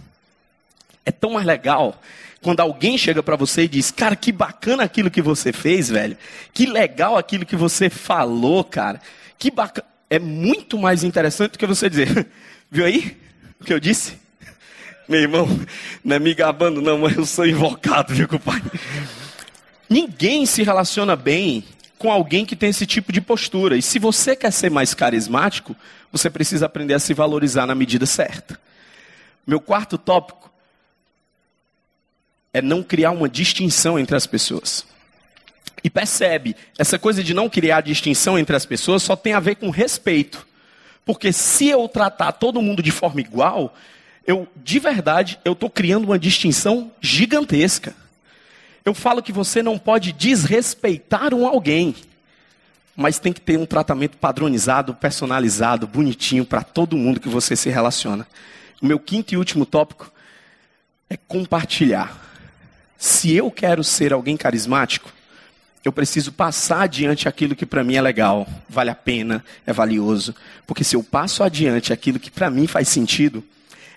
É 1.04 1.10
tão 1.10 1.32
mais 1.32 1.44
legal 1.44 2.00
quando 2.40 2.60
alguém 2.60 2.96
chega 2.96 3.22
para 3.22 3.36
você 3.36 3.62
e 3.62 3.68
diz, 3.68 3.90
cara, 3.90 4.14
que 4.14 4.30
bacana 4.30 4.84
aquilo 4.84 5.10
que 5.10 5.20
você 5.20 5.52
fez, 5.52 5.88
velho. 5.88 6.16
Que 6.52 6.66
legal 6.66 7.16
aquilo 7.16 7.44
que 7.44 7.56
você 7.56 7.90
falou, 7.90 8.62
cara. 8.62 9.00
Que 9.36 9.50
bacana 9.50 9.86
é 10.10 10.18
muito 10.18 10.78
mais 10.78 11.04
interessante 11.04 11.52
do 11.52 11.58
que 11.58 11.66
você 11.66 11.88
dizer, 11.90 12.28
viu 12.70 12.84
aí 12.84 13.16
o 13.60 13.64
que 13.64 13.72
eu 13.72 13.80
disse? 13.80 14.16
Meu 15.08 15.20
irmão, 15.20 15.48
não 16.04 16.16
é 16.16 16.18
me 16.18 16.34
gabando 16.34 16.82
não, 16.82 16.98
mas 16.98 17.16
eu 17.16 17.24
sou 17.24 17.46
invocado, 17.46 18.14
viu, 18.14 18.28
compadre? 18.28 18.70
Ninguém 19.88 20.44
se 20.44 20.62
relaciona 20.62 21.16
bem 21.16 21.64
com 21.96 22.12
alguém 22.12 22.44
que 22.44 22.54
tem 22.54 22.68
esse 22.68 22.86
tipo 22.86 23.10
de 23.10 23.20
postura. 23.20 23.76
E 23.76 23.82
se 23.82 23.98
você 23.98 24.36
quer 24.36 24.52
ser 24.52 24.70
mais 24.70 24.92
carismático, 24.92 25.74
você 26.12 26.28
precisa 26.28 26.66
aprender 26.66 26.94
a 26.94 26.98
se 26.98 27.14
valorizar 27.14 27.66
na 27.66 27.74
medida 27.74 28.06
certa. 28.06 28.60
Meu 29.46 29.60
quarto 29.60 29.96
tópico 29.96 30.50
é 32.52 32.62
não 32.62 32.82
criar 32.82 33.10
uma 33.10 33.28
distinção 33.28 33.98
entre 33.98 34.16
as 34.16 34.26
pessoas. 34.26 34.86
E 35.82 35.90
percebe, 35.90 36.56
essa 36.76 36.98
coisa 36.98 37.22
de 37.22 37.32
não 37.32 37.48
criar 37.48 37.82
distinção 37.82 38.38
entre 38.38 38.56
as 38.56 38.66
pessoas 38.66 39.02
só 39.02 39.14
tem 39.14 39.32
a 39.32 39.40
ver 39.40 39.56
com 39.56 39.70
respeito. 39.70 40.46
Porque 41.04 41.32
se 41.32 41.68
eu 41.68 41.88
tratar 41.88 42.32
todo 42.32 42.60
mundo 42.60 42.82
de 42.82 42.90
forma 42.90 43.20
igual, 43.20 43.74
eu 44.26 44.46
de 44.56 44.78
verdade 44.78 45.38
eu 45.44 45.52
estou 45.52 45.70
criando 45.70 46.04
uma 46.04 46.18
distinção 46.18 46.90
gigantesca. 47.00 47.94
Eu 48.84 48.92
falo 48.94 49.22
que 49.22 49.32
você 49.32 49.62
não 49.62 49.78
pode 49.78 50.12
desrespeitar 50.12 51.32
um 51.32 51.46
alguém, 51.46 51.94
mas 52.96 53.18
tem 53.18 53.32
que 53.32 53.40
ter 53.40 53.58
um 53.58 53.66
tratamento 53.66 54.16
padronizado, 54.16 54.94
personalizado, 54.94 55.86
bonitinho 55.86 56.44
para 56.44 56.62
todo 56.62 56.96
mundo 56.96 57.20
que 57.20 57.28
você 57.28 57.54
se 57.54 57.70
relaciona. 57.70 58.26
O 58.82 58.86
meu 58.86 58.98
quinto 58.98 59.32
e 59.32 59.36
último 59.36 59.64
tópico 59.64 60.10
é 61.08 61.16
compartilhar. 61.16 62.27
Se 62.98 63.32
eu 63.32 63.48
quero 63.48 63.84
ser 63.84 64.12
alguém 64.12 64.36
carismático, 64.36 65.12
eu 65.84 65.92
preciso 65.92 66.32
passar 66.32 66.82
adiante 66.82 67.28
aquilo 67.28 67.54
que 67.54 67.64
para 67.64 67.84
mim 67.84 67.94
é 67.94 68.02
legal, 68.02 68.46
vale 68.68 68.90
a 68.90 68.94
pena, 68.94 69.44
é 69.64 69.72
valioso. 69.72 70.34
Porque 70.66 70.82
se 70.82 70.96
eu 70.96 71.02
passo 71.04 71.44
adiante 71.44 71.92
aquilo 71.92 72.18
que 72.18 72.30
para 72.30 72.50
mim 72.50 72.66
faz 72.66 72.88
sentido, 72.88 73.44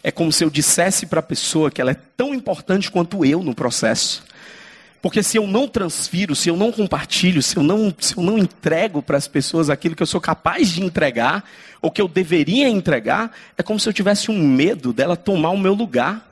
é 0.04 0.12
como 0.12 0.32
se 0.32 0.44
eu 0.44 0.50
dissesse 0.52 1.08
para 1.08 1.20
a 1.20 1.24
pessoa 1.24 1.72
que 1.72 1.82
ela 1.82 1.92
é 1.92 1.98
tão 2.16 2.34
importante 2.34 2.92
quanto 2.92 3.26
eu 3.26 3.42
no 3.42 3.56
processo. 3.56 4.24
Porque 5.02 5.24
se 5.24 5.36
eu 5.36 5.48
não 5.48 5.68
transfiro, 5.68 6.36
se 6.36 6.50
eu 6.50 6.56
não 6.56 6.72
compartilho, 6.72 7.42
se 7.42 7.58
eu 7.58 7.64
não, 7.64 7.94
se 8.00 8.16
eu 8.16 8.24
não 8.24 8.38
entrego 8.38 9.02
para 9.02 9.18
as 9.18 9.28
pessoas 9.28 9.68
aquilo 9.68 9.96
que 9.96 10.04
eu 10.04 10.08
sou 10.08 10.22
capaz 10.22 10.70
de 10.70 10.84
entregar, 10.84 11.44
ou 11.82 11.90
que 11.90 12.00
eu 12.00 12.08
deveria 12.08 12.70
entregar, 12.70 13.36
é 13.58 13.64
como 13.64 13.80
se 13.80 13.90
eu 13.90 13.94
tivesse 13.94 14.30
um 14.30 14.38
medo 14.38 14.94
dela 14.94 15.18
tomar 15.18 15.50
o 15.50 15.58
meu 15.58 15.74
lugar. 15.74 16.31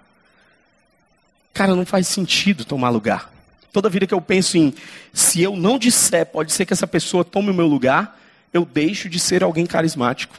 Cara, 1.54 1.76
não 1.76 1.86
faz 1.86 2.08
sentido 2.08 2.66
tomar 2.66 2.90
lugar. 2.90 3.32
Toda 3.72 3.90
vida 3.90 4.08
que 4.08 4.14
eu 4.14 4.22
penso 4.22 4.58
em, 4.58 4.74
se 5.14 5.42
eu 5.42 5.56
não 5.56 5.78
disser, 5.78 6.26
pode 6.26 6.52
ser 6.52 6.66
que 6.66 6.74
essa 6.74 6.88
pessoa 6.88 7.24
tome 7.24 7.52
o 7.52 7.54
meu 7.54 7.68
lugar, 7.68 8.20
eu 8.52 8.66
deixo 8.66 9.08
de 9.08 9.20
ser 9.20 9.44
alguém 9.44 9.66
carismático. 9.66 10.36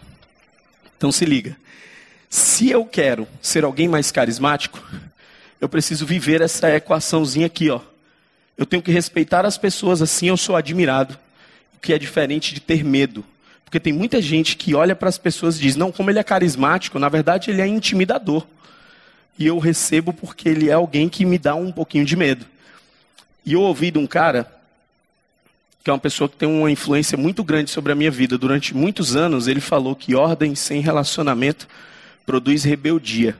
Então 0.97 1.13
se 1.13 1.25
liga. 1.25 1.57
Se 2.29 2.71
eu 2.71 2.85
quero 2.85 3.27
ser 3.41 3.65
alguém 3.65 3.89
mais 3.89 4.11
carismático, 4.11 4.83
eu 5.61 5.69
preciso 5.69 6.07
viver 6.07 6.41
essa 6.41 6.75
equaçãozinha 6.75 7.47
aqui, 7.47 7.71
ó. 7.71 7.81
Eu 8.57 8.67
tenho 8.67 8.83
que 8.83 8.91
respeitar 8.91 9.47
as 9.47 9.57
pessoas, 9.57 10.03
assim 10.03 10.29
eu 10.29 10.37
sou 10.37 10.57
admirado. 10.57 11.19
O 11.77 11.81
que 11.81 11.93
é 11.93 11.99
diferente 11.99 12.53
de 12.53 12.61
ter 12.61 12.85
medo. 12.85 13.25
Porque 13.65 13.81
tem 13.81 13.93
muita 13.93 14.21
gente 14.21 14.57
que 14.57 14.75
olha 14.75 14.97
para 14.97 15.09
as 15.09 15.17
pessoas 15.17 15.57
e 15.57 15.61
diz: 15.61 15.77
não, 15.77 15.93
como 15.93 16.11
ele 16.11 16.19
é 16.19 16.25
carismático, 16.25 16.99
na 16.99 17.09
verdade 17.09 17.51
ele 17.51 17.63
é 17.63 17.67
intimidador. 17.67 18.45
E 19.39 19.47
eu 19.47 19.59
recebo 19.59 20.13
porque 20.13 20.49
ele 20.49 20.69
é 20.69 20.73
alguém 20.73 21.09
que 21.09 21.25
me 21.25 21.39
dá 21.39 21.55
um 21.55 21.73
pouquinho 21.73 22.05
de 22.05 22.17
medo. 22.17 22.47
E 23.45 23.55
eu 23.55 23.63
ouvi 23.63 23.91
de 23.91 23.99
um 23.99 24.07
cara, 24.07 24.51
que 25.83 25.91
é 25.91 25.93
uma 25.93 25.99
pessoa 25.99 26.29
que 26.29 26.37
tem 26.37 26.49
uma 26.49 26.71
influência 26.71 27.17
muito 27.17 27.43
grande 27.43 27.71
sobre 27.71 27.93
a 27.93 27.95
minha 27.95 28.11
vida. 28.11 28.37
Durante 28.37 28.77
muitos 28.77 29.17
anos, 29.17 29.49
ele 29.49 29.61
falou 29.61 29.97
que 29.97 30.15
ordem 30.15 30.55
sem 30.55 30.81
relacionamento 30.81 31.67
produz 32.27 32.65
rebeldia. 32.65 33.37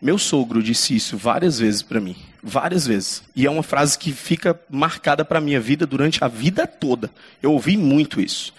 Meu 0.00 0.18
sogro 0.18 0.62
disse 0.62 0.94
isso 0.94 1.16
várias 1.16 1.58
vezes 1.58 1.80
para 1.80 2.00
mim, 2.00 2.16
várias 2.42 2.86
vezes. 2.86 3.22
E 3.34 3.46
é 3.46 3.50
uma 3.50 3.62
frase 3.62 3.98
que 3.98 4.12
fica 4.12 4.58
marcada 4.68 5.24
para 5.24 5.38
a 5.38 5.40
minha 5.40 5.60
vida 5.60 5.86
durante 5.86 6.22
a 6.22 6.28
vida 6.28 6.66
toda. 6.66 7.10
Eu 7.42 7.52
ouvi 7.52 7.76
muito 7.76 8.20
isso. 8.20 8.52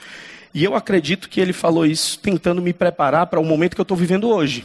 E 0.54 0.64
eu 0.64 0.74
acredito 0.74 1.30
que 1.30 1.42
ele 1.42 1.54
falou 1.54 1.86
isso 1.86 2.18
tentando 2.18 2.62
me 2.62 2.74
preparar 2.74 3.28
para 3.28 3.40
o 3.40 3.46
momento 3.46 3.76
que 3.76 3.82
eu 3.82 3.84
estou 3.84 3.98
vivendo 3.98 4.30
hoje. 4.30 4.64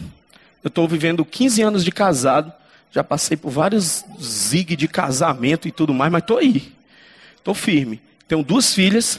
Eu 0.63 0.69
estou 0.69 0.87
vivendo 0.87 1.25
15 1.25 1.63
anos 1.63 1.85
de 1.85 1.91
casado, 1.91 2.53
já 2.91 3.03
passei 3.03 3.37
por 3.37 3.51
vários 3.51 4.05
zig 4.21 4.77
de 4.77 4.89
casamento 4.89 5.67
e 5.67 5.73
tudo 5.73 5.95
mais, 5.95 6.11
mas 6.13 6.23
estou 6.23 6.39
aí. 6.39 6.73
Estou 7.37 7.55
firme. 7.55 8.01
Tenho 8.29 8.43
duas 8.43 8.75
filhas 8.75 9.19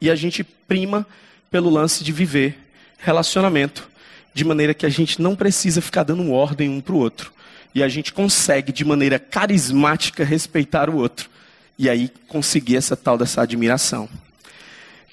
e 0.00 0.10
a 0.10 0.14
gente 0.14 0.44
prima 0.44 1.06
pelo 1.50 1.70
lance 1.70 2.04
de 2.04 2.12
viver 2.12 2.58
relacionamento 2.98 3.90
de 4.34 4.44
maneira 4.44 4.74
que 4.74 4.86
a 4.86 4.88
gente 4.88 5.20
não 5.20 5.36
precisa 5.36 5.80
ficar 5.80 6.02
dando 6.02 6.30
ordem 6.30 6.68
um 6.68 6.80
para 6.80 6.94
o 6.94 6.98
outro. 6.98 7.32
E 7.74 7.82
a 7.82 7.88
gente 7.88 8.12
consegue, 8.12 8.72
de 8.72 8.84
maneira 8.84 9.18
carismática, 9.18 10.24
respeitar 10.24 10.90
o 10.90 10.96
outro. 10.96 11.30
E 11.78 11.88
aí 11.88 12.10
conseguir 12.28 12.76
essa 12.76 12.96
tal 12.96 13.16
dessa 13.16 13.42
admiração. 13.42 14.08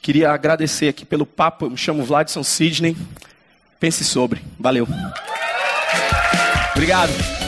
Queria 0.02 0.32
agradecer 0.32 0.88
aqui 0.88 1.06
pelo 1.06 1.26
papo. 1.26 1.66
Eu 1.66 1.72
me 1.72 1.78
chamo 1.78 2.04
Vladson 2.04 2.44
Sidney. 2.44 2.96
Pense 3.80 4.04
sobre. 4.04 4.42
Valeu. 4.60 4.88
Obrigado. 6.80 7.39